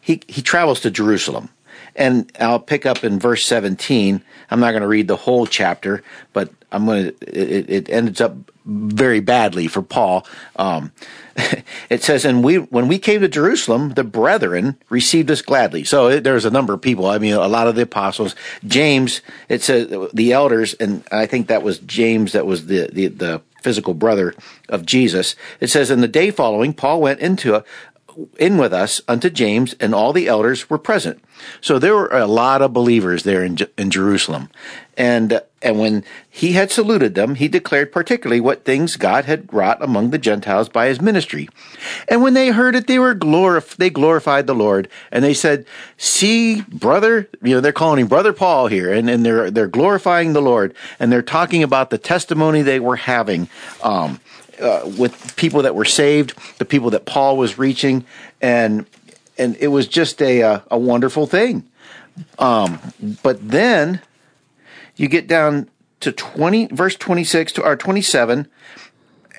he 0.00 0.22
he 0.28 0.42
travels 0.42 0.80
to 0.80 0.90
Jerusalem, 0.90 1.50
and 1.96 2.30
I'll 2.40 2.60
pick 2.60 2.86
up 2.86 3.04
in 3.04 3.18
verse 3.18 3.44
seventeen. 3.44 4.22
I'm 4.50 4.60
not 4.60 4.72
going 4.72 4.82
to 4.82 4.88
read 4.88 5.08
the 5.08 5.16
whole 5.16 5.46
chapter, 5.46 6.02
but 6.32 6.50
I'm 6.70 6.86
going 6.86 7.06
to. 7.06 7.14
It, 7.22 7.70
it 7.70 7.90
ends 7.90 8.20
up 8.20 8.36
very 8.66 9.20
badly 9.20 9.66
for 9.66 9.82
Paul. 9.82 10.26
Um, 10.56 10.92
it 11.90 12.02
says, 12.02 12.24
"And 12.24 12.42
we, 12.42 12.56
when 12.56 12.88
we 12.88 12.98
came 12.98 13.20
to 13.20 13.28
Jerusalem, 13.28 13.90
the 13.90 14.04
brethren 14.04 14.76
received 14.88 15.30
us 15.30 15.42
gladly." 15.42 15.84
So 15.84 16.20
there's 16.20 16.44
a 16.44 16.50
number 16.50 16.72
of 16.72 16.82
people. 16.82 17.06
I 17.06 17.18
mean, 17.18 17.34
a 17.34 17.48
lot 17.48 17.66
of 17.66 17.74
the 17.74 17.82
apostles. 17.82 18.34
James, 18.66 19.20
it 19.48 19.62
says 19.62 19.88
the 20.12 20.32
elders, 20.32 20.74
and 20.74 21.04
I 21.12 21.26
think 21.26 21.48
that 21.48 21.62
was 21.62 21.78
James. 21.78 22.32
That 22.32 22.46
was 22.46 22.66
the 22.66 22.88
the, 22.92 23.08
the 23.08 23.42
physical 23.62 23.94
brother 23.94 24.34
of 24.68 24.86
Jesus. 24.86 25.36
It 25.60 25.68
says, 25.68 25.90
"In 25.90 26.00
the 26.00 26.08
day 26.08 26.30
following, 26.30 26.74
Paul 26.74 27.00
went 27.00 27.20
into 27.20 27.54
a, 27.54 27.64
in 28.38 28.58
with 28.58 28.72
us 28.72 29.00
unto 29.08 29.30
James, 29.30 29.74
and 29.80 29.94
all 29.94 30.12
the 30.12 30.28
elders 30.28 30.68
were 30.68 30.78
present. 30.78 31.22
So 31.60 31.78
there 31.78 31.94
were 31.94 32.08
a 32.08 32.26
lot 32.26 32.62
of 32.62 32.72
believers 32.72 33.24
there 33.24 33.44
in, 33.44 33.58
in 33.76 33.90
Jerusalem. 33.90 34.50
And, 34.96 35.42
and 35.60 35.80
when 35.80 36.04
he 36.30 36.52
had 36.52 36.70
saluted 36.70 37.16
them, 37.16 37.34
he 37.34 37.48
declared 37.48 37.90
particularly 37.90 38.40
what 38.40 38.64
things 38.64 38.96
God 38.96 39.24
had 39.24 39.52
wrought 39.52 39.82
among 39.82 40.10
the 40.10 40.18
Gentiles 40.18 40.68
by 40.68 40.86
his 40.86 41.00
ministry. 41.00 41.48
And 42.08 42.22
when 42.22 42.34
they 42.34 42.50
heard 42.50 42.76
it, 42.76 42.86
they 42.86 43.00
were 43.00 43.14
glorif- 43.14 43.76
they 43.76 43.90
glorified 43.90 44.46
the 44.46 44.54
Lord, 44.54 44.88
and 45.10 45.24
they 45.24 45.34
said, 45.34 45.66
see, 45.96 46.62
brother, 46.62 47.28
you 47.42 47.54
know, 47.54 47.60
they're 47.60 47.72
calling 47.72 48.00
him 48.00 48.06
brother 48.06 48.32
Paul 48.32 48.68
here, 48.68 48.92
and, 48.92 49.10
and 49.10 49.26
they're, 49.26 49.50
they're 49.50 49.66
glorifying 49.66 50.32
the 50.32 50.42
Lord, 50.42 50.74
and 51.00 51.10
they're 51.10 51.22
talking 51.22 51.64
about 51.64 51.90
the 51.90 51.98
testimony 51.98 52.62
they 52.62 52.78
were 52.78 52.96
having, 52.96 53.48
um, 53.82 54.20
uh, 54.60 54.90
with 54.98 55.36
people 55.36 55.62
that 55.62 55.74
were 55.74 55.84
saved, 55.84 56.34
the 56.58 56.64
people 56.64 56.90
that 56.90 57.04
Paul 57.04 57.36
was 57.36 57.58
reaching, 57.58 58.04
and 58.40 58.86
and 59.38 59.56
it 59.56 59.68
was 59.68 59.86
just 59.86 60.22
a 60.22 60.42
uh, 60.42 60.60
a 60.70 60.78
wonderful 60.78 61.26
thing. 61.26 61.68
Um, 62.38 62.78
but 63.22 63.48
then 63.48 64.00
you 64.96 65.08
get 65.08 65.26
down 65.26 65.68
to 66.00 66.12
twenty 66.12 66.66
verse 66.66 66.96
twenty 66.96 67.24
six 67.24 67.52
to 67.52 67.62
or 67.62 67.76
twenty 67.76 68.02
seven. 68.02 68.48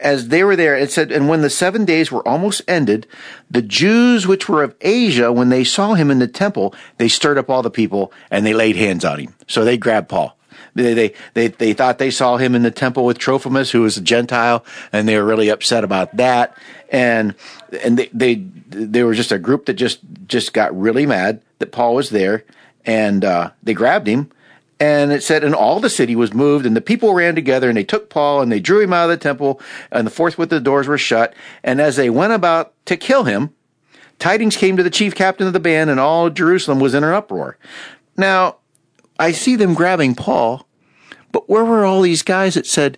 As 0.01 0.27
they 0.27 0.43
were 0.43 0.57
there, 0.57 0.75
it 0.75 0.91
said, 0.91 1.09
and 1.09 1.29
when 1.29 1.41
the 1.41 1.49
seven 1.49 1.85
days 1.85 2.11
were 2.11 2.27
almost 2.27 2.61
ended, 2.67 3.07
the 3.49 3.61
Jews 3.61 4.27
which 4.27 4.49
were 4.49 4.61
of 4.61 4.75
Asia, 4.81 5.31
when 5.31 5.47
they 5.47 5.63
saw 5.63 5.93
him 5.93 6.11
in 6.11 6.19
the 6.19 6.27
temple, 6.27 6.75
they 6.97 7.07
stirred 7.07 7.37
up 7.37 7.49
all 7.49 7.63
the 7.63 7.71
people 7.71 8.11
and 8.29 8.45
they 8.45 8.53
laid 8.53 8.75
hands 8.75 9.05
on 9.05 9.19
him. 9.19 9.33
So 9.47 9.63
they 9.63 9.77
grabbed 9.77 10.09
Paul. 10.09 10.37
They, 10.73 10.93
they, 10.93 11.13
they, 11.33 11.47
they 11.47 11.73
thought 11.73 11.97
they 11.97 12.11
saw 12.11 12.37
him 12.37 12.55
in 12.55 12.63
the 12.63 12.71
temple 12.71 13.05
with 13.05 13.17
Trophimus, 13.17 13.71
who 13.71 13.81
was 13.81 13.97
a 13.97 14.01
Gentile, 14.01 14.65
and 14.91 15.07
they 15.07 15.17
were 15.17 15.25
really 15.25 15.49
upset 15.49 15.83
about 15.83 16.15
that. 16.17 16.57
And, 16.89 17.35
and 17.83 17.97
they, 17.97 18.09
they, 18.13 18.35
they 18.35 19.03
were 19.03 19.13
just 19.13 19.31
a 19.31 19.39
group 19.39 19.65
that 19.65 19.73
just, 19.73 19.99
just 20.27 20.53
got 20.53 20.77
really 20.79 21.05
mad 21.05 21.41
that 21.59 21.71
Paul 21.71 21.95
was 21.95 22.09
there 22.09 22.43
and, 22.85 23.25
uh, 23.25 23.51
they 23.63 23.73
grabbed 23.73 24.07
him. 24.07 24.31
And 24.77 25.13
it 25.13 25.23
said, 25.23 25.45
and 25.45 25.55
all 25.55 25.79
the 25.79 25.89
city 25.89 26.17
was 26.17 26.33
moved, 26.33 26.65
and 26.65 26.75
the 26.75 26.81
people 26.81 27.13
ran 27.13 27.33
together, 27.33 27.69
and 27.69 27.77
they 27.77 27.85
took 27.85 28.09
Paul, 28.09 28.41
and 28.41 28.51
they 28.51 28.59
drew 28.59 28.81
him 28.81 28.91
out 28.91 29.05
of 29.05 29.09
the 29.11 29.23
temple, 29.23 29.61
and 29.89 30.05
the 30.05 30.11
forthwith 30.11 30.49
the 30.49 30.59
doors 30.59 30.85
were 30.85 30.97
shut. 30.97 31.33
And 31.63 31.79
as 31.79 31.95
they 31.95 32.09
went 32.09 32.33
about 32.33 32.73
to 32.87 32.97
kill 32.97 33.23
him, 33.23 33.51
tidings 34.19 34.57
came 34.57 34.75
to 34.75 34.83
the 34.83 34.89
chief 34.89 35.15
captain 35.15 35.47
of 35.47 35.53
the 35.53 35.61
band, 35.61 35.89
and 35.89 35.97
all 35.97 36.29
Jerusalem 36.29 36.81
was 36.81 36.93
in 36.93 37.05
an 37.05 37.13
uproar. 37.13 37.57
Now, 38.17 38.57
I 39.19 39.31
see 39.31 39.55
them 39.55 39.73
grabbing 39.73 40.15
Paul, 40.15 40.65
but 41.31 41.49
where 41.49 41.63
were 41.65 41.85
all 41.85 42.01
these 42.01 42.21
guys 42.23 42.55
that 42.55 42.65
said, 42.65 42.97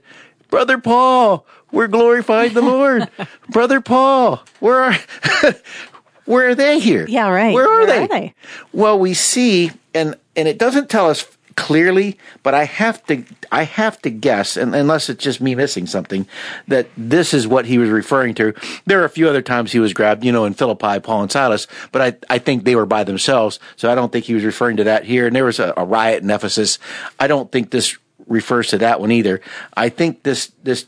Brother 0.49 0.77
Paul, 0.77 1.45
we're 1.71 1.87
glorifying 1.87 2.53
the 2.53 2.61
Lord. 2.61 3.07
Brother 3.49 3.81
Paul, 3.81 4.43
where 4.59 4.83
are, 4.83 4.97
where 6.25 6.49
are 6.49 6.55
they 6.55 6.79
here? 6.79 7.05
Yeah, 7.07 7.29
right. 7.29 7.53
Where 7.53 7.65
are 7.65 7.79
Where 7.79 7.87
they? 7.87 8.03
are 8.03 8.07
they? 8.07 8.33
Well, 8.73 8.97
we 8.97 9.13
see, 9.13 9.71
and, 9.93 10.15
and 10.35 10.47
it 10.47 10.57
doesn't 10.57 10.89
tell 10.89 11.09
us 11.09 11.25
clearly, 11.57 12.17
but 12.43 12.53
I 12.53 12.63
have 12.63 13.03
to, 13.07 13.23
I 13.51 13.63
have 13.63 13.99
to 14.03 14.09
guess, 14.09 14.55
and 14.55 14.73
unless 14.73 15.09
it's 15.09 15.23
just 15.23 15.41
me 15.41 15.55
missing 15.55 15.87
something, 15.87 16.27
that 16.67 16.87
this 16.95 17.33
is 17.33 17.47
what 17.47 17.65
he 17.65 17.79
was 17.79 17.89
referring 17.89 18.35
to. 18.35 18.53
There 18.85 19.01
are 19.01 19.05
a 19.05 19.09
few 19.09 19.27
other 19.27 19.41
times 19.41 19.71
he 19.71 19.79
was 19.79 19.91
grabbed, 19.91 20.23
you 20.23 20.31
know, 20.31 20.45
in 20.45 20.53
Philippi, 20.53 20.99
Paul 20.99 21.23
and 21.23 21.31
Silas, 21.31 21.67
but 21.91 22.01
I, 22.01 22.35
I 22.35 22.37
think 22.37 22.63
they 22.63 22.75
were 22.75 22.85
by 22.85 23.03
themselves, 23.03 23.59
so 23.75 23.91
I 23.91 23.95
don't 23.95 24.11
think 24.11 24.25
he 24.25 24.35
was 24.35 24.45
referring 24.45 24.77
to 24.77 24.85
that 24.85 25.03
here. 25.03 25.25
And 25.25 25.35
there 25.35 25.45
was 25.45 25.59
a, 25.59 25.73
a 25.75 25.83
riot 25.83 26.23
in 26.23 26.29
Ephesus. 26.29 26.77
I 27.19 27.27
don't 27.27 27.51
think 27.51 27.71
this 27.71 27.97
refers 28.27 28.67
to 28.67 28.77
that 28.77 29.01
one 29.01 29.11
either. 29.11 29.41
I 29.75 29.89
think 29.89 30.23
this, 30.23 30.51
this, 30.63 30.85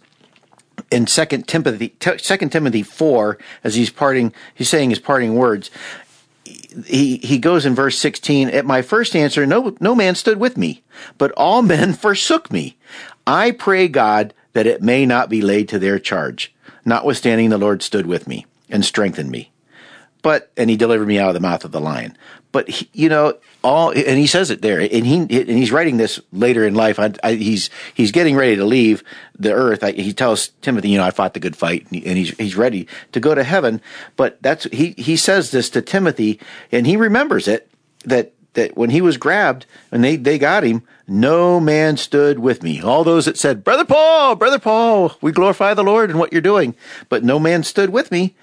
in 0.91 1.07
second 1.07 1.47
Timothy, 1.47 1.95
second 2.17 2.51
Timothy 2.51 2.83
four, 2.83 3.39
as 3.63 3.73
he's 3.73 3.89
parting, 3.89 4.33
he's 4.53 4.69
saying 4.69 4.91
his 4.91 4.99
parting 4.99 5.33
words. 5.33 5.71
He 6.85 7.17
he 7.17 7.37
goes 7.37 7.65
in 7.65 7.75
verse 7.75 7.97
sixteen. 7.97 8.49
At 8.49 8.65
my 8.65 8.81
first 8.81 9.15
answer, 9.15 9.45
no 9.45 9.75
no 9.79 9.95
man 9.95 10.15
stood 10.15 10.39
with 10.39 10.57
me, 10.57 10.83
but 11.17 11.31
all 11.31 11.61
men 11.61 11.93
forsook 12.05 12.51
me. 12.51 12.77
I 13.25 13.51
pray 13.51 13.87
God 13.87 14.33
that 14.53 14.67
it 14.67 14.81
may 14.81 15.05
not 15.05 15.29
be 15.29 15.41
laid 15.41 15.69
to 15.69 15.79
their 15.79 15.99
charge. 15.99 16.53
Notwithstanding, 16.85 17.49
the 17.49 17.57
Lord 17.57 17.83
stood 17.83 18.05
with 18.05 18.27
me 18.27 18.45
and 18.69 18.83
strengthened 18.85 19.31
me. 19.31 19.51
But 20.21 20.51
and 20.57 20.69
he 20.69 20.75
delivered 20.75 21.07
me 21.07 21.19
out 21.19 21.29
of 21.29 21.33
the 21.33 21.39
mouth 21.39 21.63
of 21.63 21.71
the 21.71 21.81
lion. 21.81 22.17
But 22.51 22.67
he, 22.67 22.89
you 22.93 23.09
know 23.09 23.37
all, 23.63 23.91
and 23.91 24.17
he 24.17 24.25
says 24.25 24.49
it 24.49 24.61
there, 24.61 24.79
and 24.79 25.05
he 25.05 25.17
and 25.17 25.29
he's 25.29 25.71
writing 25.71 25.97
this 25.97 26.19
later 26.31 26.65
in 26.65 26.73
life. 26.73 26.97
I, 26.97 27.13
I, 27.23 27.33
he's 27.33 27.69
he's 27.93 28.11
getting 28.11 28.35
ready 28.35 28.55
to 28.55 28.65
leave 28.65 29.03
the 29.37 29.53
earth. 29.53 29.83
I, 29.83 29.91
he 29.91 30.13
tells 30.13 30.49
Timothy, 30.61 30.89
you 30.89 30.97
know, 30.97 31.03
I 31.03 31.11
fought 31.11 31.33
the 31.33 31.39
good 31.39 31.55
fight, 31.55 31.85
and, 31.87 31.95
he, 31.95 32.05
and 32.07 32.17
he's 32.17 32.29
he's 32.37 32.55
ready 32.55 32.87
to 33.11 33.19
go 33.19 33.35
to 33.35 33.43
heaven. 33.43 33.81
But 34.15 34.41
that's 34.41 34.63
he 34.65 34.95
he 34.97 35.15
says 35.15 35.51
this 35.51 35.69
to 35.71 35.81
Timothy, 35.81 36.39
and 36.71 36.87
he 36.87 36.97
remembers 36.97 37.47
it 37.47 37.69
that 38.05 38.33
that 38.53 38.75
when 38.75 38.89
he 38.89 39.01
was 39.01 39.17
grabbed 39.17 39.65
and 39.91 40.03
they 40.03 40.15
they 40.15 40.39
got 40.39 40.63
him, 40.63 40.83
no 41.07 41.59
man 41.59 41.97
stood 41.97 42.39
with 42.39 42.63
me. 42.63 42.81
All 42.81 43.03
those 43.03 43.25
that 43.25 43.37
said, 43.37 43.63
Brother 43.63 43.85
Paul, 43.85 44.35
Brother 44.35 44.59
Paul, 44.59 45.15
we 45.21 45.31
glorify 45.31 45.73
the 45.73 45.83
Lord 45.83 46.09
in 46.09 46.17
what 46.17 46.31
you're 46.31 46.41
doing, 46.41 46.75
but 47.09 47.23
no 47.23 47.39
man 47.39 47.63
stood 47.63 47.89
with 47.89 48.11
me. 48.11 48.35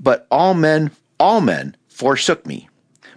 But 0.00 0.26
all 0.30 0.54
men, 0.54 0.90
all 1.20 1.40
men 1.40 1.76
forsook 1.88 2.46
me. 2.46 2.68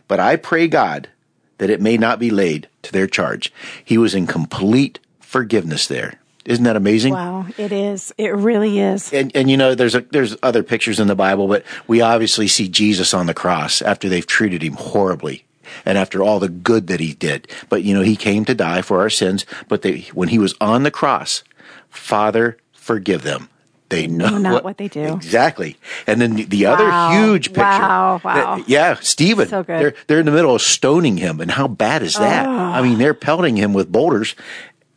But 0.07 0.19
I 0.19 0.35
pray 0.35 0.67
God 0.67 1.09
that 1.57 1.69
it 1.69 1.81
may 1.81 1.97
not 1.97 2.19
be 2.19 2.29
laid 2.29 2.67
to 2.83 2.91
their 2.91 3.07
charge. 3.07 3.51
He 3.83 3.97
was 3.97 4.13
in 4.13 4.27
complete 4.27 4.99
forgiveness 5.19 5.87
there. 5.87 6.19
Isn't 6.45 6.65
that 6.65 6.75
amazing? 6.75 7.13
Wow, 7.13 7.47
it 7.57 7.71
is. 7.71 8.13
It 8.17 8.35
really 8.35 8.79
is. 8.79 9.11
And, 9.11 9.35
and 9.35 9.49
you 9.49 9.57
know, 9.57 9.73
there's 9.73 9.95
a, 9.95 10.01
there's 10.01 10.37
other 10.43 10.61
pictures 10.61 10.99
in 10.99 11.07
the 11.07 11.15
Bible, 11.15 11.47
but 11.47 11.63
we 11.87 12.01
obviously 12.01 12.47
see 12.47 12.67
Jesus 12.67 13.15
on 13.15 13.25
the 13.25 13.33
cross 13.33 13.81
after 13.81 14.07
they've 14.07 14.27
treated 14.27 14.61
him 14.61 14.73
horribly 14.73 15.45
and 15.85 15.97
after 15.97 16.21
all 16.21 16.39
the 16.39 16.49
good 16.49 16.85
that 16.87 16.99
he 16.99 17.13
did. 17.13 17.47
But 17.67 17.81
you 17.83 17.95
know, 17.95 18.01
he 18.01 18.15
came 18.15 18.45
to 18.45 18.53
die 18.53 18.83
for 18.83 18.99
our 18.99 19.09
sins. 19.09 19.45
But 19.67 19.81
they, 19.81 20.01
when 20.13 20.29
he 20.29 20.37
was 20.37 20.53
on 20.61 20.83
the 20.83 20.91
cross, 20.91 21.43
Father, 21.89 22.57
forgive 22.73 23.23
them. 23.23 23.49
They 23.89 24.05
oh, 24.07 24.09
know 24.11 24.37
not 24.39 24.63
what 24.63 24.77
they 24.77 24.87
do. 24.87 25.13
Exactly. 25.13 25.77
And 26.07 26.19
then 26.19 26.35
the, 26.35 26.43
the 26.45 26.65
Wow. 26.65 26.73
other 26.73 27.19
huge 27.25 27.49
picture. 27.49 27.61
Wow, 27.61 28.19
wow. 28.23 28.57
that- 28.57 28.67
yeah, 28.69 28.95
Stephen. 28.95 29.47
So 29.47 29.61
good. 29.63 29.79
They're, 29.79 29.93
they're 30.07 30.19
in 30.19 30.25
the 30.25 30.31
middle 30.31 30.55
of 30.55 30.61
stoning 30.61 31.17
him. 31.17 31.39
And 31.39 31.51
how 31.51 31.67
bad 31.67 32.01
is 32.01 32.15
that? 32.15 32.47
I 32.47 32.81
mean, 32.81 32.97
they're 32.97 33.13
pelting 33.13 33.57
him 33.57 33.73
with 33.73 33.91
boulders. 33.91 34.35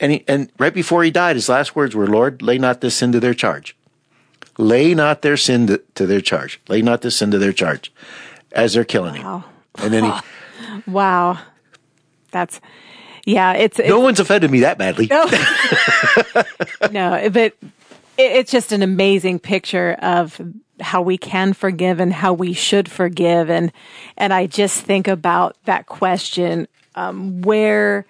And 0.01 0.13
he, 0.13 0.25
and 0.29 0.51
right 0.59 0.73
before 0.73 1.03
he 1.05 1.11
died, 1.11 1.37
his 1.37 1.49
last 1.49 1.75
words 1.77 1.95
were, 1.95 2.07
"Lord, 2.07 2.41
lay 2.41 2.57
not 2.57 2.81
this 2.81 2.95
sin 2.95 3.11
to 3.13 3.21
their 3.21 3.35
charge. 3.35 3.77
Lay 4.57 4.95
not 4.95 5.23
their 5.23 5.37
sin 5.37 5.67
to, 5.67 5.83
to 5.97 6.07
their 6.07 6.21
charge. 6.21 6.61
Lay 6.69 6.83
not 6.83 7.03
this 7.03 7.17
sin 7.17 7.31
to 7.33 7.39
their 7.39 7.53
charge." 7.53 7.93
As 8.53 8.75
they're 8.75 8.85
killing 8.85 9.21
Wow. 9.23 9.39
him, 9.77 9.85
and 9.85 9.93
then 9.93 10.05
he, 10.05 10.13
Wow. 10.91 11.39
That's, 12.31 12.61
yeah, 13.27 13.53
it's, 13.55 13.79
it's 13.81 13.89
no 13.89 14.01
one's 14.01 14.21
offended 14.21 14.51
me 14.51 14.61
that 14.61 14.79
badly. 14.79 15.07
no, 15.11 15.25
no, 16.93 17.29
but 17.31 17.55
it's 18.19 18.51
just 18.51 18.73
an 18.73 18.83
amazing 18.83 19.39
picture 19.39 19.93
of 20.03 20.41
how 20.81 21.01
we 21.03 21.17
can 21.17 21.53
forgive 21.53 22.01
and 22.01 22.13
how 22.13 22.33
we 22.33 22.53
should 22.53 22.91
forgive. 22.91 23.49
And, 23.49 23.73
and 24.17 24.33
I 24.33 24.47
just 24.47 24.83
think 24.83 25.09
about 25.09 25.57
that 25.65 25.87
question, 25.87 26.67
um, 26.95 27.43
where 27.43 28.07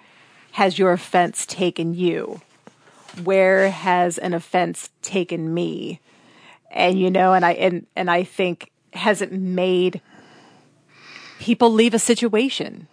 has 0.53 0.79
your 0.79 0.91
offense 0.91 1.45
taken 1.45 1.93
you? 1.93 2.41
Where 3.23 3.69
has 3.69 4.17
an 4.17 4.33
offense 4.33 4.89
taken 5.01 5.53
me? 5.53 5.99
And, 6.71 6.99
you 6.99 7.09
know, 7.09 7.33
and 7.33 7.45
I, 7.45 7.53
and, 7.53 7.85
and 7.95 8.09
I 8.09 8.23
think, 8.23 8.71
has 8.93 9.21
it 9.21 9.31
made 9.31 10.01
people 11.39 11.71
leave 11.71 11.93
a 11.93 11.99
situation 11.99 12.87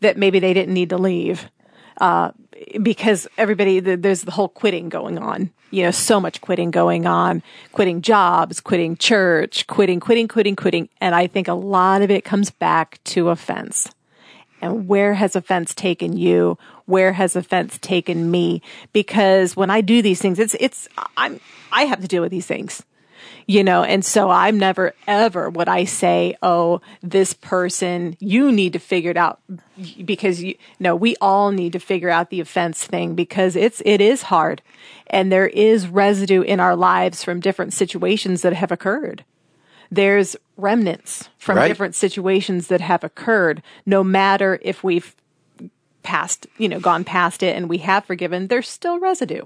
that 0.00 0.16
maybe 0.16 0.40
they 0.40 0.52
didn't 0.52 0.74
need 0.74 0.90
to 0.90 0.98
leave? 0.98 1.48
Uh, 2.00 2.32
because 2.82 3.26
everybody, 3.38 3.80
th- 3.80 4.00
there's 4.00 4.22
the 4.22 4.30
whole 4.30 4.48
quitting 4.48 4.88
going 4.88 5.18
on. 5.18 5.50
You 5.70 5.82
know, 5.82 5.90
so 5.90 6.20
much 6.20 6.40
quitting 6.40 6.70
going 6.70 7.06
on, 7.06 7.42
quitting 7.72 8.00
jobs, 8.00 8.60
quitting 8.60 8.96
church, 8.96 9.66
quitting, 9.66 10.00
quitting, 10.00 10.28
quitting, 10.28 10.56
quitting. 10.56 10.88
And 11.00 11.14
I 11.14 11.26
think 11.26 11.48
a 11.48 11.54
lot 11.54 12.02
of 12.02 12.10
it 12.10 12.24
comes 12.24 12.50
back 12.50 13.00
to 13.04 13.30
offense. 13.30 13.88
And 14.62 14.88
where 14.88 15.14
has 15.14 15.36
offense 15.36 15.74
taken 15.74 16.16
you? 16.16 16.56
Where 16.86 17.12
has 17.12 17.36
offense 17.36 17.78
taken 17.78 18.30
me? 18.30 18.62
Because 18.92 19.56
when 19.56 19.70
I 19.70 19.80
do 19.80 20.02
these 20.02 20.22
things, 20.22 20.38
it's, 20.38 20.56
it's, 20.60 20.88
I'm, 21.16 21.40
I 21.72 21.82
have 21.82 22.00
to 22.00 22.08
deal 22.08 22.22
with 22.22 22.30
these 22.30 22.46
things 22.46 22.82
you 23.46 23.62
know 23.62 23.82
and 23.82 24.04
so 24.04 24.30
i'm 24.30 24.58
never 24.58 24.94
ever 25.06 25.48
would 25.50 25.68
i 25.68 25.84
say 25.84 26.36
oh 26.42 26.80
this 27.02 27.32
person 27.32 28.16
you 28.20 28.50
need 28.52 28.72
to 28.72 28.78
figure 28.78 29.10
it 29.10 29.16
out 29.16 29.40
because 30.04 30.42
you 30.42 30.54
no 30.80 30.94
we 30.96 31.16
all 31.20 31.50
need 31.52 31.72
to 31.72 31.78
figure 31.78 32.10
out 32.10 32.30
the 32.30 32.40
offense 32.40 32.84
thing 32.84 33.14
because 33.14 33.56
it's 33.56 33.82
it 33.84 34.00
is 34.00 34.22
hard. 34.22 34.62
And 35.08 35.30
there 35.30 35.46
is 35.46 35.86
residue 35.86 36.42
in 36.42 36.58
our 36.58 36.74
lives 36.74 37.22
from 37.22 37.38
different 37.38 37.72
situations 37.72 38.42
that 38.42 38.52
have 38.54 38.72
occurred. 38.72 39.24
There's 39.90 40.34
remnants 40.56 41.28
from 41.38 41.58
Right. 41.58 41.68
different 41.68 41.94
situations 41.94 42.66
that 42.68 42.80
have 42.80 43.04
occurred 43.04 43.62
no 43.84 44.02
matter 44.02 44.58
if 44.62 44.82
we've 44.82 45.14
passed 46.02 46.46
you 46.58 46.68
know 46.68 46.80
gone 46.80 47.04
past 47.04 47.42
it 47.42 47.54
and 47.56 47.68
we 47.68 47.78
have 47.78 48.04
forgiven 48.04 48.46
there's 48.48 48.68
still 48.68 48.98
residue 48.98 49.42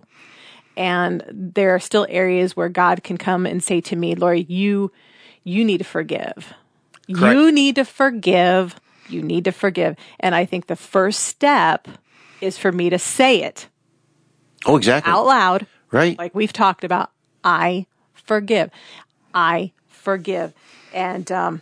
and 0.80 1.22
there 1.30 1.74
are 1.74 1.78
still 1.78 2.06
areas 2.08 2.56
where 2.56 2.70
God 2.70 3.04
can 3.04 3.18
come 3.18 3.44
and 3.44 3.62
say 3.62 3.82
to 3.82 3.94
me, 3.96 4.14
Lori, 4.14 4.40
you 4.48 4.90
you 5.44 5.62
need 5.64 5.78
to 5.78 5.84
forgive. 5.84 6.54
You 7.06 7.52
need 7.52 7.74
to 7.76 7.84
forgive. 7.84 8.74
You 9.08 9.22
need 9.22 9.44
to 9.44 9.52
forgive. 9.52 9.96
And 10.20 10.34
I 10.34 10.46
think 10.46 10.66
the 10.66 10.76
first 10.76 11.20
step 11.24 11.86
is 12.40 12.56
for 12.56 12.72
me 12.72 12.88
to 12.90 12.98
say 12.98 13.42
it 13.42 13.68
Oh, 14.64 14.76
exactly. 14.76 15.12
out 15.12 15.26
loud, 15.26 15.66
Right. 15.90 16.16
like 16.18 16.34
we've 16.34 16.52
talked 16.52 16.84
about. 16.84 17.10
I 17.44 17.86
forgive. 18.14 18.70
I 19.34 19.72
forgive. 19.88 20.52
And 20.94 21.30
um, 21.30 21.60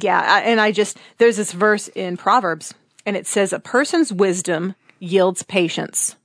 yeah, 0.00 0.20
I, 0.20 0.40
and 0.40 0.60
I 0.60 0.72
just 0.72 0.96
there's 1.18 1.36
this 1.36 1.52
verse 1.52 1.88
in 1.88 2.16
Proverbs, 2.16 2.74
and 3.06 3.16
it 3.16 3.26
says, 3.26 3.52
"A 3.52 3.60
person's 3.60 4.12
wisdom 4.12 4.74
yields 4.98 5.42
patience." 5.44 6.16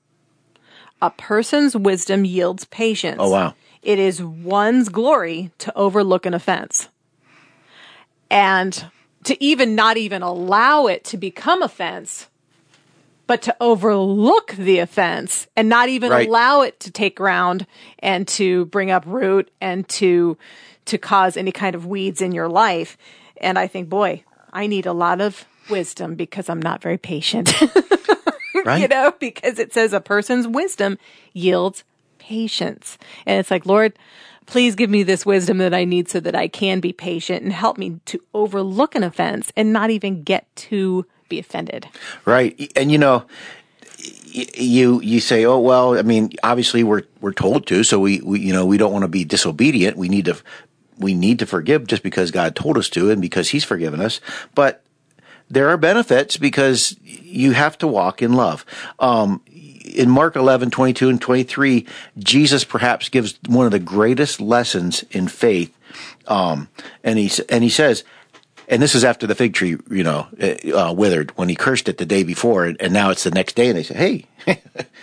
A 1.04 1.10
person's 1.10 1.76
wisdom 1.76 2.24
yields 2.24 2.64
patience. 2.64 3.18
Oh, 3.20 3.30
wow. 3.30 3.56
It 3.82 4.00
is 4.00 4.24
one's 4.24 4.88
glory 4.88 5.52
to 5.58 5.78
overlook 5.78 6.26
an 6.26 6.34
offense. 6.34 6.88
And 8.32 8.86
to 9.26 9.44
even 9.44 9.76
not 9.76 9.98
even 9.98 10.22
allow 10.22 10.88
it 10.88 11.04
to 11.06 11.18
become 11.18 11.62
offense, 11.62 12.28
but 13.28 13.42
to 13.42 13.56
overlook 13.60 14.54
the 14.54 14.80
offense 14.80 15.48
and 15.58 15.68
not 15.68 15.90
even 15.90 16.10
Right. 16.10 16.26
allow 16.26 16.62
it 16.62 16.80
to 16.80 16.90
take 16.92 17.18
ground 17.18 17.68
and 18.00 18.26
to 18.30 18.64
bring 18.68 18.90
up 18.90 19.04
root 19.06 19.52
and 19.60 19.86
to 19.90 20.38
to 20.86 20.98
cause 20.98 21.36
any 21.36 21.52
kind 21.52 21.76
of 21.76 21.86
weeds 21.86 22.22
in 22.22 22.32
your 22.32 22.48
life. 22.48 22.98
And 23.42 23.60
I 23.60 23.68
think, 23.68 23.90
boy, 23.90 24.24
I 24.54 24.68
need 24.68 24.86
a 24.86 24.94
lot 24.94 25.20
of 25.20 25.44
wisdom 25.70 26.16
because 26.16 26.48
I'm 26.50 26.62
not 26.62 26.82
very 26.82 26.98
patient. 26.98 27.54
right. 28.66 28.82
you 28.82 28.88
know, 28.88 29.14
because 29.20 29.60
it 29.60 29.74
says 29.74 29.94
a 29.94 30.02
person's 30.02 30.48
wisdom 30.48 30.98
yields 31.34 31.84
patience. 32.20 32.98
And 33.26 33.40
it's 33.40 33.52
like, 33.52 33.66
Lord, 33.66 33.98
please 34.46 34.76
give 34.76 34.90
me 34.90 35.04
this 35.04 35.26
wisdom 35.26 35.58
that 35.60 35.74
I 35.74 35.84
need 35.84 36.10
so 36.10 36.20
that 36.22 36.36
I 36.36 36.48
can 36.48 36.80
be 36.80 36.94
patient 36.94 37.44
and 37.44 37.52
help 37.52 37.78
me 37.78 38.00
to 38.06 38.22
overlook 38.34 38.96
an 38.96 39.04
offense 39.04 39.52
and 39.56 39.74
not 39.74 39.90
even 39.90 40.24
get 40.24 40.54
to 40.56 41.06
be 41.30 41.40
offended. 41.40 41.88
Right. 42.26 42.72
And 42.76 42.92
you 42.92 42.98
know, 42.98 43.26
you 44.34 45.00
you 45.02 45.20
say, 45.20 45.46
"Oh, 45.46 45.60
well, 45.60 45.98
I 45.98 46.02
mean, 46.02 46.32
obviously 46.44 46.84
we're 46.84 47.04
we're 47.22 47.34
told 47.34 47.68
to, 47.68 47.84
so 47.84 48.00
we, 48.00 48.22
we 48.22 48.40
you 48.40 48.54
know, 48.54 48.66
we 48.66 48.78
don't 48.78 48.92
want 48.92 49.04
to 49.04 49.10
be 49.10 49.24
disobedient. 49.24 49.98
We 49.98 50.10
need 50.10 50.26
to 50.26 50.38
we 50.98 51.14
need 51.14 51.40
to 51.40 51.46
forgive 51.46 51.88
just 51.88 52.04
because 52.04 52.32
God 52.32 52.56
told 52.56 52.78
us 52.78 52.90
to 52.90 53.12
and 53.12 53.22
because 53.22 53.50
he's 53.50 53.64
forgiven 53.64 54.02
us." 54.02 54.20
But 54.56 54.84
there 55.54 55.70
are 55.70 55.78
benefits 55.78 56.38
because 56.38 56.98
you 57.04 57.52
have 57.52 57.78
to 57.80 57.88
walk 57.88 58.22
in 58.22 58.34
love. 58.34 58.66
Um, 59.00 59.42
in 59.48 60.10
Mark 60.10 60.36
11, 60.36 60.72
22 60.72 61.10
and 61.10 61.22
23, 61.22 61.86
Jesus 62.18 62.64
perhaps 62.64 63.10
gives 63.10 63.38
one 63.48 63.66
of 63.66 63.72
the 63.72 63.80
greatest 63.80 64.42
lessons 64.42 65.04
in 65.12 65.28
faith. 65.28 65.76
Um, 66.28 66.70
and 67.04 67.20
he, 67.20 67.32
and 67.50 67.64
he 67.64 67.70
says, 67.70 68.04
and 68.68 68.82
this 68.82 68.96
is 68.96 69.04
after 69.04 69.28
the 69.28 69.36
fig 69.36 69.54
tree, 69.54 69.78
you 69.90 70.04
know, 70.04 70.28
uh, 70.74 70.94
withered 70.96 71.32
when 71.38 71.50
he 71.50 71.56
cursed 71.56 71.90
it 71.90 71.98
the 71.98 72.06
day 72.06 72.24
before, 72.24 72.66
and, 72.66 72.94
now 72.94 73.10
it's 73.10 73.24
the 73.24 73.32
next 73.32 73.56
day, 73.56 73.68
and 73.68 73.78
they 73.78 73.84
say, 73.84 73.96
"Hey, 73.96 74.26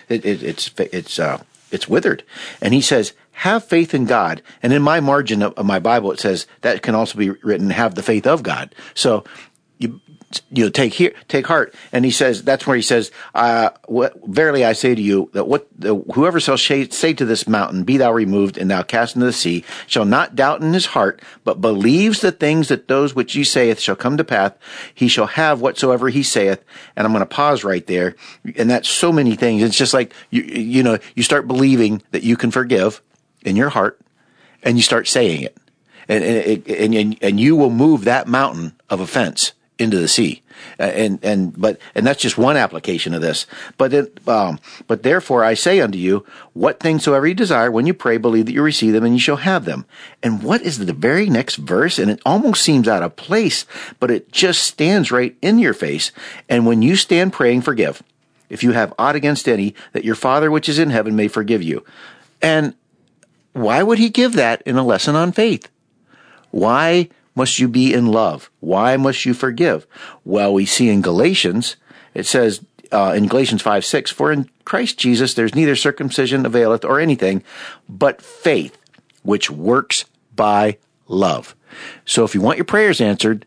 it, 0.08 0.24
it, 0.24 0.42
it's 0.42 0.70
it's 0.78 1.18
uh, 1.18 1.42
it's 1.70 1.86
withered," 1.86 2.24
and 2.62 2.72
he 2.72 2.80
says, 2.80 3.12
"Have 3.32 3.62
faith 3.62 3.92
in 3.92 4.06
God." 4.06 4.40
And 4.62 4.72
in 4.72 4.80
my 4.80 5.00
margin 5.00 5.42
of 5.42 5.66
my 5.66 5.78
Bible, 5.78 6.10
it 6.10 6.18
says 6.18 6.46
that 6.62 6.82
can 6.82 6.94
also 6.94 7.18
be 7.18 7.30
written, 7.30 7.68
"Have 7.68 7.96
the 7.96 8.02
faith 8.02 8.26
of 8.26 8.42
God." 8.42 8.74
So 8.94 9.24
you 10.50 10.64
know 10.64 10.70
take 10.70 10.94
here 10.94 11.12
take 11.28 11.46
heart. 11.46 11.74
And 11.92 12.04
he 12.04 12.10
says 12.10 12.42
that's 12.42 12.66
where 12.66 12.76
he 12.76 12.82
says 12.82 13.10
uh 13.34 13.70
what 13.86 14.14
verily 14.26 14.64
i 14.64 14.72
say 14.72 14.94
to 14.94 15.02
you 15.02 15.28
that 15.32 15.48
what 15.48 15.66
the, 15.76 15.96
whoever 16.14 16.38
shall 16.38 16.58
say, 16.58 16.84
to 16.86 17.24
this 17.24 17.48
mountain 17.48 17.84
be 17.84 17.96
thou 17.96 18.12
removed 18.12 18.56
and 18.56 18.70
thou 18.70 18.82
cast 18.82 19.16
into 19.16 19.26
the 19.26 19.32
sea 19.32 19.64
shall 19.86 20.04
not 20.04 20.36
doubt 20.36 20.62
in 20.62 20.72
his 20.72 20.86
heart 20.86 21.20
but 21.44 21.60
believes 21.60 22.20
the 22.20 22.30
things 22.30 22.68
that 22.68 22.86
those 22.86 23.14
which 23.14 23.32
he 23.32 23.42
saith 23.42 23.80
shall 23.80 23.96
come 23.96 24.16
to 24.16 24.24
pass 24.24 24.52
he 24.94 25.08
shall 25.08 25.26
have 25.26 25.60
whatsoever 25.60 26.08
he 26.08 26.22
saith. 26.22 26.62
And 26.96 27.06
i'm 27.06 27.12
going 27.12 27.20
to 27.20 27.26
pause 27.26 27.64
right 27.64 27.86
there. 27.86 28.14
And 28.56 28.70
that's 28.70 28.88
so 28.88 29.12
many 29.12 29.36
things. 29.36 29.62
It's 29.62 29.76
just 29.76 29.94
like 29.94 30.12
you 30.30 30.42
you 30.42 30.82
know 30.82 30.98
you 31.14 31.22
start 31.22 31.48
believing 31.48 32.02
that 32.10 32.22
you 32.22 32.36
can 32.36 32.50
forgive 32.50 33.02
in 33.42 33.56
your 33.56 33.70
heart 33.70 34.00
and 34.62 34.76
you 34.76 34.82
start 34.82 35.08
saying 35.08 35.42
it. 35.42 35.56
And 36.08 36.24
and, 36.24 36.94
and, 36.94 37.18
and 37.20 37.40
you 37.40 37.56
will 37.56 37.70
move 37.70 38.04
that 38.04 38.28
mountain 38.28 38.76
of 38.88 39.00
offense 39.00 39.52
into 39.80 39.98
the 39.98 40.08
sea. 40.08 40.42
Uh, 40.78 40.84
and 40.84 41.18
and 41.22 41.58
but 41.58 41.78
and 41.94 42.06
that's 42.06 42.20
just 42.20 42.36
one 42.36 42.56
application 42.56 43.14
of 43.14 43.22
this. 43.22 43.46
But 43.78 43.94
it, 43.94 44.28
um, 44.28 44.58
but 44.86 45.02
therefore 45.02 45.42
I 45.42 45.54
say 45.54 45.80
unto 45.80 45.98
you, 45.98 46.24
what 46.52 46.80
things 46.80 47.04
soever 47.04 47.26
you 47.26 47.34
desire, 47.34 47.70
when 47.70 47.86
you 47.86 47.94
pray, 47.94 48.18
believe 48.18 48.46
that 48.46 48.52
you 48.52 48.62
receive 48.62 48.92
them, 48.92 49.04
and 49.04 49.14
you 49.14 49.20
shall 49.20 49.36
have 49.36 49.64
them. 49.64 49.86
And 50.22 50.42
what 50.42 50.62
is 50.62 50.78
the 50.78 50.92
very 50.92 51.30
next 51.30 51.56
verse? 51.56 51.98
And 51.98 52.10
it 52.10 52.20
almost 52.26 52.62
seems 52.62 52.88
out 52.88 53.02
of 53.02 53.16
place, 53.16 53.64
but 53.98 54.10
it 54.10 54.30
just 54.32 54.62
stands 54.62 55.10
right 55.10 55.36
in 55.40 55.58
your 55.58 55.74
face. 55.74 56.12
And 56.48 56.66
when 56.66 56.82
you 56.82 56.96
stand 56.96 57.32
praying, 57.32 57.62
forgive. 57.62 58.02
If 58.48 58.62
you 58.62 58.72
have 58.72 58.92
aught 58.98 59.16
against 59.16 59.48
any, 59.48 59.74
that 59.92 60.04
your 60.04 60.16
Father 60.16 60.50
which 60.50 60.68
is 60.68 60.78
in 60.78 60.90
heaven 60.90 61.16
may 61.16 61.28
forgive 61.28 61.62
you. 61.62 61.84
And 62.42 62.74
why 63.52 63.82
would 63.82 63.98
he 63.98 64.10
give 64.10 64.34
that 64.34 64.62
in 64.62 64.76
a 64.76 64.84
lesson 64.84 65.16
on 65.16 65.32
faith? 65.32 65.68
Why 66.50 67.08
must 67.34 67.58
you 67.58 67.68
be 67.68 67.92
in 67.92 68.06
love? 68.06 68.50
Why 68.60 68.96
must 68.96 69.24
you 69.24 69.34
forgive? 69.34 69.86
Well, 70.24 70.52
we 70.52 70.66
see 70.66 70.88
in 70.88 71.02
Galatians, 71.02 71.76
it 72.14 72.26
says 72.26 72.64
uh, 72.92 73.14
in 73.16 73.28
Galatians 73.28 73.62
5 73.62 73.84
6, 73.84 74.10
for 74.10 74.32
in 74.32 74.50
Christ 74.64 74.98
Jesus 74.98 75.34
there's 75.34 75.54
neither 75.54 75.76
circumcision 75.76 76.44
availeth 76.44 76.84
or 76.84 77.00
anything, 77.00 77.42
but 77.88 78.22
faith, 78.22 78.76
which 79.22 79.50
works 79.50 80.04
by 80.34 80.78
love. 81.06 81.54
So 82.04 82.24
if 82.24 82.34
you 82.34 82.40
want 82.40 82.58
your 82.58 82.64
prayers 82.64 83.00
answered, 83.00 83.46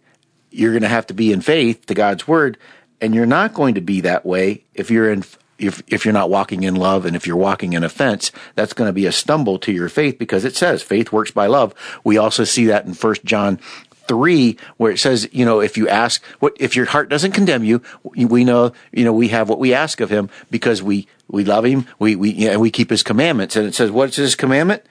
you're 0.49 0.71
going 0.71 0.83
to 0.83 0.87
have 0.87 1.07
to 1.07 1.13
be 1.13 1.33
in 1.33 1.41
faith 1.41 1.85
to 1.87 1.93
God's 1.93 2.27
word, 2.27 2.57
and 3.01 3.13
you're 3.13 3.25
not 3.25 3.53
going 3.53 3.75
to 3.75 3.81
be 3.81 4.01
that 4.01 4.25
way 4.25 4.63
if 4.73 4.91
you're 4.91 5.11
in 5.11 5.23
if 5.63 5.81
if 5.87 6.05
you're 6.05 6.13
not 6.13 6.29
walking 6.29 6.63
in 6.63 6.75
love 6.75 7.05
and 7.05 7.15
if 7.15 7.25
you're 7.25 7.35
walking 7.35 7.73
in 7.73 7.83
offense, 7.83 8.31
that's 8.55 8.73
going 8.73 8.87
to 8.87 8.93
be 8.93 9.05
a 9.05 9.11
stumble 9.11 9.57
to 9.59 9.71
your 9.71 9.89
faith 9.89 10.17
because 10.17 10.45
it 10.45 10.55
says 10.55 10.83
faith 10.83 11.11
works 11.11 11.31
by 11.31 11.47
love. 11.47 11.73
We 12.03 12.17
also 12.17 12.43
see 12.43 12.65
that 12.65 12.85
in 12.85 12.93
1 12.93 13.15
John 13.25 13.59
3 14.07 14.57
where 14.77 14.91
it 14.91 14.99
says, 14.99 15.29
you 15.31 15.45
know, 15.45 15.59
if 15.59 15.77
you 15.77 15.87
ask 15.87 16.23
what, 16.39 16.55
if 16.59 16.75
your 16.75 16.85
heart 16.85 17.09
doesn't 17.09 17.31
condemn 17.31 17.63
you, 17.63 17.81
we 18.03 18.43
know, 18.43 18.73
you 18.91 19.03
know, 19.03 19.13
we 19.13 19.29
have 19.29 19.49
what 19.49 19.59
we 19.59 19.73
ask 19.73 20.01
of 20.01 20.09
him 20.09 20.29
because 20.51 20.83
we, 20.83 21.07
we 21.27 21.43
love 21.43 21.65
him. 21.65 21.87
We, 21.99 22.15
we, 22.15 22.31
you 22.31 22.59
we 22.59 22.71
keep 22.71 22.89
his 22.89 23.03
commandments. 23.03 23.55
And 23.55 23.65
it 23.65 23.75
says, 23.75 23.91
what's 23.91 24.17
his 24.17 24.35
commandment? 24.35 24.83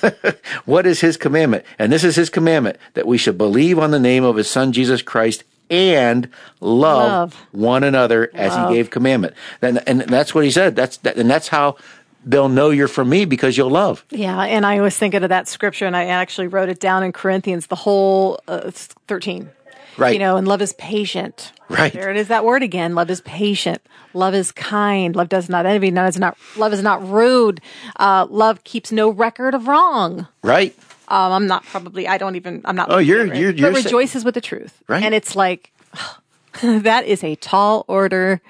what 0.64 0.86
is 0.86 1.00
his 1.00 1.16
commandment? 1.16 1.64
And 1.78 1.92
this 1.92 2.04
is 2.04 2.16
his 2.16 2.30
commandment 2.30 2.78
that 2.94 3.06
we 3.06 3.18
should 3.18 3.38
believe 3.38 3.78
on 3.78 3.92
the 3.92 4.00
name 4.00 4.24
of 4.24 4.36
his 4.36 4.50
son, 4.50 4.72
Jesus 4.72 5.02
Christ 5.02 5.44
and 5.74 6.28
love, 6.60 7.34
Love. 7.34 7.46
one 7.52 7.84
another 7.84 8.30
as 8.34 8.52
Love. 8.52 8.70
he 8.70 8.76
gave 8.76 8.90
commandment. 8.90 9.34
And, 9.60 9.82
and 9.86 10.02
that's 10.02 10.34
what 10.34 10.44
he 10.44 10.50
said. 10.50 10.76
That's, 10.76 10.98
that, 10.98 11.16
and 11.16 11.30
that's 11.30 11.48
how 11.48 11.76
they'll 12.24 12.48
know 12.48 12.70
you're 12.70 12.88
from 12.88 13.08
me 13.08 13.24
because 13.24 13.56
you'll 13.56 13.70
love. 13.70 14.04
Yeah, 14.10 14.40
and 14.40 14.64
I 14.64 14.80
was 14.80 14.96
thinking 14.96 15.22
of 15.22 15.28
that 15.28 15.48
scripture, 15.48 15.86
and 15.86 15.96
I 15.96 16.06
actually 16.06 16.46
wrote 16.46 16.68
it 16.68 16.80
down 16.80 17.02
in 17.02 17.12
Corinthians, 17.12 17.66
the 17.66 17.76
whole 17.76 18.40
uh, 18.48 18.70
13. 18.70 19.50
Right. 19.96 20.14
You 20.14 20.18
know, 20.18 20.36
and 20.36 20.48
love 20.48 20.60
is 20.60 20.72
patient. 20.72 21.52
Right. 21.68 21.92
There 21.92 22.10
it 22.10 22.16
is, 22.16 22.28
that 22.28 22.44
word 22.44 22.62
again. 22.62 22.94
Love 22.94 23.10
is 23.10 23.20
patient. 23.20 23.80
Love 24.12 24.34
is 24.34 24.50
kind. 24.50 25.14
Love 25.14 25.28
does 25.28 25.48
not 25.48 25.66
envy. 25.66 25.90
Love 25.90 26.08
is 26.08 26.18
not, 26.18 26.36
love 26.56 26.72
is 26.72 26.82
not 26.82 27.08
rude. 27.08 27.60
Uh, 27.96 28.26
love 28.28 28.64
keeps 28.64 28.90
no 28.90 29.08
record 29.08 29.54
of 29.54 29.68
wrong. 29.68 30.26
Right? 30.42 30.76
Um, 31.08 31.32
I'm 31.32 31.46
not 31.46 31.64
probably, 31.64 32.08
I 32.08 32.18
don't 32.18 32.36
even, 32.36 32.62
I'm 32.64 32.76
not. 32.76 32.90
Oh, 32.90 32.98
you're- 32.98 33.28
right? 33.28 33.38
you're- 33.38 33.54
you're 33.54 33.72
sa- 33.74 33.84
rejoices 33.84 34.24
with 34.24 34.34
the 34.34 34.40
truth. 34.40 34.82
Right. 34.88 35.02
And 35.02 35.14
it's 35.14 35.36
like, 35.36 35.72
that 36.62 37.06
is 37.06 37.22
a 37.24 37.34
tall 37.36 37.84
order. 37.88 38.40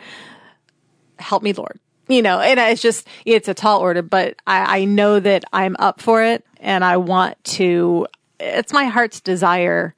Help 1.18 1.42
me, 1.42 1.52
Lord. 1.52 1.78
You 2.08 2.20
know, 2.22 2.38
and 2.40 2.60
it's 2.60 2.82
just, 2.82 3.06
it's 3.24 3.48
a 3.48 3.54
tall 3.54 3.80
order, 3.80 4.02
but 4.02 4.36
I, 4.46 4.80
I 4.80 4.84
know 4.84 5.20
that 5.20 5.44
I'm 5.54 5.74
up 5.78 6.02
for 6.02 6.22
it 6.22 6.44
and 6.60 6.84
I 6.84 6.98
want 6.98 7.42
to, 7.44 8.06
it's 8.38 8.72
my 8.74 8.84
heart's 8.84 9.20
desire 9.20 9.94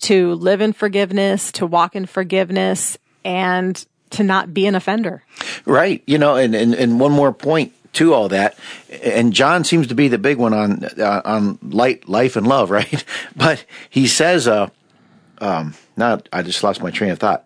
to 0.00 0.34
live 0.36 0.62
in 0.62 0.72
forgiveness, 0.72 1.52
to 1.52 1.66
walk 1.66 1.94
in 1.94 2.06
forgiveness 2.06 2.96
and 3.26 3.84
to 4.10 4.22
not 4.22 4.54
be 4.54 4.64
an 4.66 4.74
offender. 4.74 5.22
Right. 5.66 6.02
You 6.06 6.16
know, 6.16 6.36
and, 6.36 6.54
and, 6.54 6.74
and 6.74 6.98
one 6.98 7.12
more 7.12 7.32
point 7.32 7.74
to 7.94 8.14
all 8.14 8.28
that. 8.28 8.56
And 9.02 9.32
John 9.32 9.64
seems 9.64 9.86
to 9.88 9.94
be 9.94 10.08
the 10.08 10.18
big 10.18 10.38
one 10.38 10.54
on, 10.54 10.84
uh, 10.84 11.22
on 11.24 11.58
light, 11.62 12.08
life 12.08 12.36
and 12.36 12.46
love, 12.46 12.70
right? 12.70 13.04
But 13.36 13.64
he 13.88 14.06
says, 14.06 14.48
uh, 14.48 14.68
um, 15.38 15.74
now 15.96 16.20
I 16.32 16.42
just 16.42 16.62
lost 16.62 16.82
my 16.82 16.90
train 16.90 17.10
of 17.10 17.18
thought. 17.18 17.44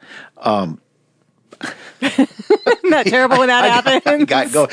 Isn't 2.01 3.07
terrible 3.07 3.39
when 3.39 3.49
that 3.49 3.85
happens? 3.85 4.25
got 4.27 4.53
go. 4.53 4.67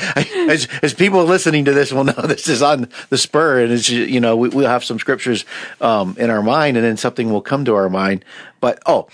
As, 0.48 0.68
as 0.82 0.94
people 0.94 1.24
listening 1.24 1.64
to 1.64 1.72
this 1.72 1.92
will 1.92 2.04
know, 2.04 2.12
this 2.12 2.48
is 2.48 2.62
on 2.62 2.88
the 3.08 3.18
spur, 3.18 3.62
and 3.62 3.72
it's 3.72 3.88
you 3.88 4.20
know 4.20 4.36
we, 4.36 4.48
we'll 4.48 4.68
have 4.68 4.84
some 4.84 4.98
scriptures 4.98 5.44
um, 5.80 6.16
in 6.18 6.30
our 6.30 6.42
mind, 6.42 6.76
and 6.76 6.84
then 6.84 6.96
something 6.96 7.30
will 7.30 7.40
come 7.40 7.64
to 7.64 7.74
our 7.74 7.88
mind. 7.88 8.24
But 8.60 8.82
oh, 8.86 9.08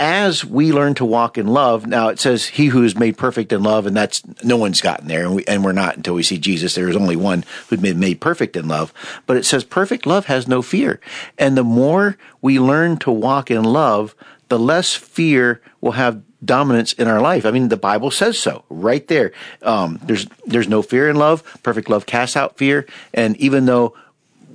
as 0.00 0.44
we 0.44 0.72
learn 0.72 0.94
to 0.94 1.04
walk 1.04 1.36
in 1.36 1.46
love, 1.46 1.86
now 1.86 2.08
it 2.08 2.18
says, 2.18 2.46
"He 2.46 2.66
who 2.66 2.82
is 2.82 2.98
made 2.98 3.18
perfect 3.18 3.52
in 3.52 3.62
love," 3.62 3.86
and 3.86 3.94
that's 3.94 4.22
no 4.42 4.56
one's 4.56 4.80
gotten 4.80 5.06
there, 5.06 5.26
and 5.26 5.34
we 5.36 5.44
and 5.46 5.62
we're 5.62 5.72
not 5.72 5.96
until 5.96 6.14
we 6.14 6.22
see 6.22 6.38
Jesus. 6.38 6.74
There 6.74 6.88
is 6.88 6.96
only 6.96 7.16
one 7.16 7.44
who's 7.68 7.80
been 7.80 8.00
made 8.00 8.20
perfect 8.20 8.56
in 8.56 8.66
love. 8.66 8.92
But 9.26 9.36
it 9.36 9.44
says, 9.44 9.62
"Perfect 9.62 10.06
love 10.06 10.26
has 10.26 10.48
no 10.48 10.62
fear," 10.62 10.98
and 11.38 11.56
the 11.56 11.62
more 11.62 12.16
we 12.40 12.58
learn 12.58 12.96
to 12.98 13.12
walk 13.12 13.50
in 13.50 13.62
love, 13.62 14.14
the 14.48 14.58
less 14.58 14.94
fear 14.94 15.60
will 15.82 15.92
have 15.92 16.22
dominance 16.42 16.94
in 16.94 17.06
our 17.06 17.20
life. 17.20 17.44
I 17.44 17.50
mean, 17.50 17.68
the 17.68 17.76
Bible 17.76 18.10
says 18.10 18.38
so 18.38 18.64
right 18.70 19.06
there. 19.06 19.32
Um, 19.62 20.00
there's 20.02 20.26
there's 20.46 20.68
no 20.68 20.80
fear 20.80 21.10
in 21.10 21.16
love. 21.16 21.42
Perfect 21.62 21.90
love 21.90 22.06
casts 22.06 22.36
out 22.36 22.56
fear. 22.56 22.86
And 23.12 23.36
even 23.36 23.66
though 23.66 23.94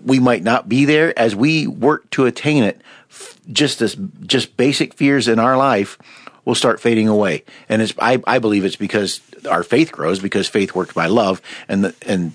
we 0.03 0.19
might 0.19 0.43
not 0.43 0.67
be 0.67 0.85
there, 0.85 1.17
as 1.17 1.35
we 1.35 1.67
work 1.67 2.09
to 2.11 2.25
attain 2.25 2.63
it, 2.63 2.81
just 3.51 3.79
this 3.79 3.95
just 4.25 4.57
basic 4.57 4.93
fears 4.93 5.27
in 5.27 5.39
our 5.39 5.57
life 5.57 5.97
will 6.45 6.55
start 6.55 6.79
fading 6.79 7.07
away. 7.07 7.43
And 7.67 7.81
it's 7.81 7.93
I, 7.99 8.21
I 8.25 8.39
believe 8.39 8.65
it's 8.65 8.75
because 8.75 9.21
our 9.49 9.63
faith 9.63 9.91
grows 9.91 10.19
because 10.19 10.47
faith 10.47 10.75
works 10.75 10.93
by 10.93 11.07
love, 11.07 11.41
and 11.67 11.85
the, 11.85 11.95
and 12.07 12.33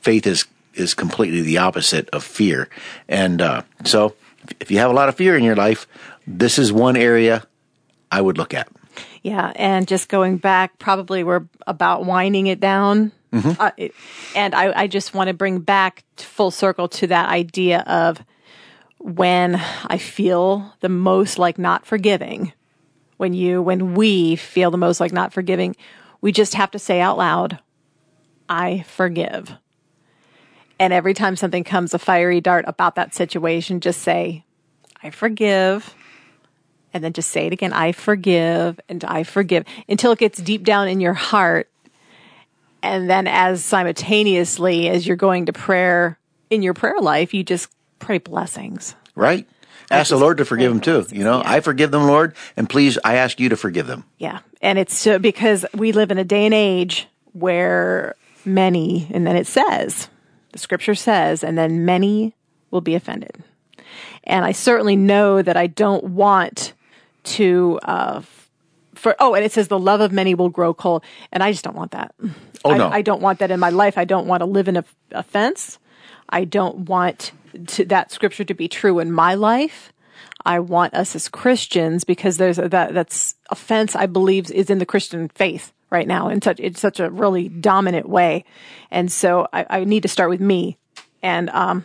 faith 0.00 0.26
is 0.26 0.46
is 0.74 0.94
completely 0.94 1.42
the 1.42 1.58
opposite 1.58 2.08
of 2.10 2.24
fear. 2.24 2.68
And 3.08 3.40
uh, 3.40 3.62
so, 3.84 4.14
if 4.60 4.70
you 4.70 4.78
have 4.78 4.90
a 4.90 4.94
lot 4.94 5.08
of 5.08 5.14
fear 5.14 5.36
in 5.36 5.44
your 5.44 5.56
life, 5.56 5.86
this 6.26 6.58
is 6.58 6.72
one 6.72 6.96
area 6.96 7.46
I 8.10 8.20
would 8.20 8.38
look 8.38 8.54
at. 8.54 8.68
Yeah, 9.22 9.52
and 9.54 9.86
just 9.86 10.08
going 10.08 10.36
back, 10.38 10.78
probably 10.78 11.22
we're 11.22 11.46
about 11.66 12.04
winding 12.04 12.48
it 12.48 12.60
down. 12.60 13.12
Uh, 13.58 13.70
it, 13.78 13.94
and 14.36 14.54
I, 14.54 14.82
I 14.82 14.86
just 14.86 15.14
want 15.14 15.28
to 15.28 15.34
bring 15.34 15.60
back 15.60 16.04
full 16.16 16.50
circle 16.50 16.88
to 16.88 17.06
that 17.06 17.30
idea 17.30 17.80
of 17.86 18.22
when 19.02 19.60
I 19.86 19.98
feel 19.98 20.72
the 20.80 20.88
most 20.88 21.38
like 21.38 21.58
not 21.58 21.84
forgiving. 21.84 22.52
When 23.16 23.34
you, 23.34 23.60
when 23.60 23.94
we 23.94 24.36
feel 24.36 24.70
the 24.70 24.78
most 24.78 25.00
like 25.00 25.12
not 25.12 25.32
forgiving, 25.32 25.76
we 26.20 26.32
just 26.32 26.54
have 26.54 26.70
to 26.72 26.78
say 26.78 27.00
out 27.00 27.18
loud, 27.18 27.58
I 28.48 28.82
forgive. 28.82 29.52
And 30.78 30.92
every 30.92 31.14
time 31.14 31.36
something 31.36 31.64
comes 31.64 31.94
a 31.94 31.98
fiery 31.98 32.40
dart 32.40 32.64
about 32.66 32.94
that 32.96 33.14
situation, 33.14 33.80
just 33.80 34.02
say, 34.02 34.44
I 35.02 35.10
forgive 35.10 35.94
and 36.94 37.02
then 37.02 37.12
just 37.12 37.30
say 37.30 37.46
it 37.46 37.52
again 37.52 37.72
I 37.72 37.92
forgive 37.92 38.78
and 38.88 39.04
I 39.04 39.22
forgive 39.22 39.64
until 39.88 40.12
it 40.12 40.18
gets 40.18 40.40
deep 40.40 40.64
down 40.64 40.88
in 40.88 41.00
your 41.00 41.14
heart. 41.14 41.68
And 42.82 43.08
then, 43.08 43.28
as 43.28 43.64
simultaneously 43.64 44.88
as 44.88 45.06
you're 45.06 45.16
going 45.16 45.46
to 45.46 45.52
prayer 45.52 46.18
in 46.50 46.62
your 46.62 46.74
prayer 46.74 46.98
life, 46.98 47.32
you 47.32 47.44
just 47.44 47.68
pray 48.02 48.18
blessings. 48.18 48.94
Right? 49.14 49.48
Ask 49.90 50.10
the 50.10 50.16
Lord 50.16 50.38
to 50.38 50.44
forgive 50.44 50.70
them 50.70 50.80
too. 50.80 51.06
You 51.14 51.24
know, 51.24 51.38
Yeah. 51.38 51.50
I 51.50 51.60
forgive 51.60 51.90
them, 51.90 52.06
Lord, 52.06 52.34
and 52.56 52.68
please, 52.68 52.98
I 53.04 53.16
ask 53.16 53.38
you 53.38 53.48
to 53.50 53.56
forgive 53.56 53.86
them. 53.86 54.04
Yeah. 54.18 54.40
And 54.60 54.78
it's 54.78 54.96
so 54.96 55.18
because 55.18 55.66
we 55.74 55.92
live 55.92 56.10
in 56.10 56.18
a 56.18 56.24
day 56.24 56.44
and 56.44 56.54
age 56.54 57.08
where 57.32 58.14
many, 58.44 59.08
and 59.12 59.26
then 59.26 59.36
it 59.36 59.46
says, 59.46 60.08
the 60.52 60.58
scripture 60.58 60.94
says, 60.94 61.44
and 61.44 61.56
then 61.58 61.84
many 61.84 62.34
will 62.70 62.80
be 62.80 62.94
offended. 62.94 63.42
And 64.24 64.44
I 64.44 64.52
certainly 64.52 64.96
know 64.96 65.42
that 65.42 65.56
I 65.56 65.66
don't 65.66 66.04
want 66.04 66.72
to, 67.24 67.78
uh, 67.82 68.22
for, 68.94 69.14
oh, 69.18 69.34
and 69.34 69.44
it 69.44 69.52
says 69.52 69.68
the 69.68 69.78
love 69.78 70.00
of 70.00 70.12
many 70.12 70.34
will 70.34 70.48
grow 70.48 70.72
cold. 70.72 71.04
And 71.32 71.42
I 71.42 71.50
just 71.52 71.64
don't 71.64 71.76
want 71.76 71.90
that. 71.90 72.14
Oh, 72.64 72.70
I, 72.70 72.78
no. 72.78 72.88
I 72.88 73.02
don't 73.02 73.20
want 73.20 73.40
that 73.40 73.50
in 73.50 73.60
my 73.60 73.70
life. 73.70 73.98
I 73.98 74.04
don't 74.04 74.26
want 74.26 74.40
to 74.40 74.46
live 74.46 74.68
in 74.68 74.76
a 74.76 74.84
offense. 75.10 75.78
I 76.28 76.44
don't 76.44 76.86
want 76.88 77.32
to, 77.68 77.84
that 77.86 78.10
scripture 78.10 78.44
to 78.44 78.54
be 78.54 78.68
true 78.68 78.98
in 78.98 79.12
my 79.12 79.34
life. 79.34 79.92
I 80.44 80.58
want 80.60 80.94
us 80.94 81.14
as 81.14 81.28
Christians 81.28 82.04
because 82.04 82.36
there's 82.36 82.58
a, 82.58 82.68
that 82.68 82.94
that's 82.94 83.36
offense 83.50 83.94
I 83.94 84.06
believe 84.06 84.50
is 84.50 84.70
in 84.70 84.78
the 84.78 84.86
Christian 84.86 85.28
faith 85.28 85.72
right 85.90 86.06
now 86.06 86.28
in 86.28 86.42
such 86.42 86.58
in 86.58 86.74
such 86.74 87.00
a 87.00 87.10
really 87.10 87.48
dominant 87.48 88.08
way, 88.08 88.44
and 88.90 89.10
so 89.10 89.46
I, 89.52 89.66
I 89.68 89.84
need 89.84 90.02
to 90.02 90.08
start 90.08 90.30
with 90.30 90.40
me. 90.40 90.78
And 91.22 91.48
um, 91.50 91.84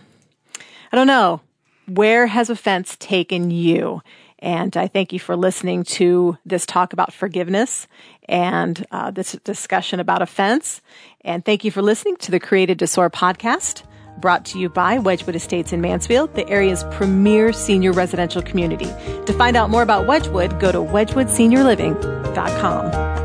I 0.92 0.96
don't 0.96 1.08
know 1.08 1.42
where 1.88 2.28
has 2.28 2.50
offense 2.50 2.96
taken 3.00 3.52
you. 3.52 4.02
And 4.40 4.78
I 4.78 4.88
thank 4.88 5.14
you 5.14 5.20
for 5.20 5.36
listening 5.36 5.84
to 5.84 6.38
this 6.46 6.66
talk 6.66 6.94
about 6.94 7.12
forgiveness 7.12 7.88
and 8.30 8.86
uh, 8.92 9.10
this 9.10 9.32
discussion 9.44 10.00
about 10.00 10.22
offense. 10.22 10.82
And 11.22 11.44
thank 11.44 11.64
you 11.64 11.72
for 11.72 11.82
listening 11.82 12.18
to 12.18 12.32
the 12.32 12.40
Created 12.40 12.78
to 12.80 12.88
Soar 12.88 13.10
podcast, 13.10 13.84
brought 14.18 14.46
to 14.46 14.58
you 14.60 14.70
by 14.70 15.00
Wedgwood 15.00 15.36
Estates 15.36 15.74
in 15.74 15.82
Mansfield, 15.82 16.34
the 16.36 16.48
area's 16.50 16.84
premier 16.92 17.52
senior 17.54 17.92
residential 17.92 18.42
community. 18.42 18.88
To 19.26 19.34
find 19.34 19.58
out 19.58 19.70
more 19.70 19.84
about 19.84 20.08
Wedgwood, 20.08 20.60
go 20.60 20.72
to 20.72 20.80
wedgwoodseniorliving.com. 20.80 23.18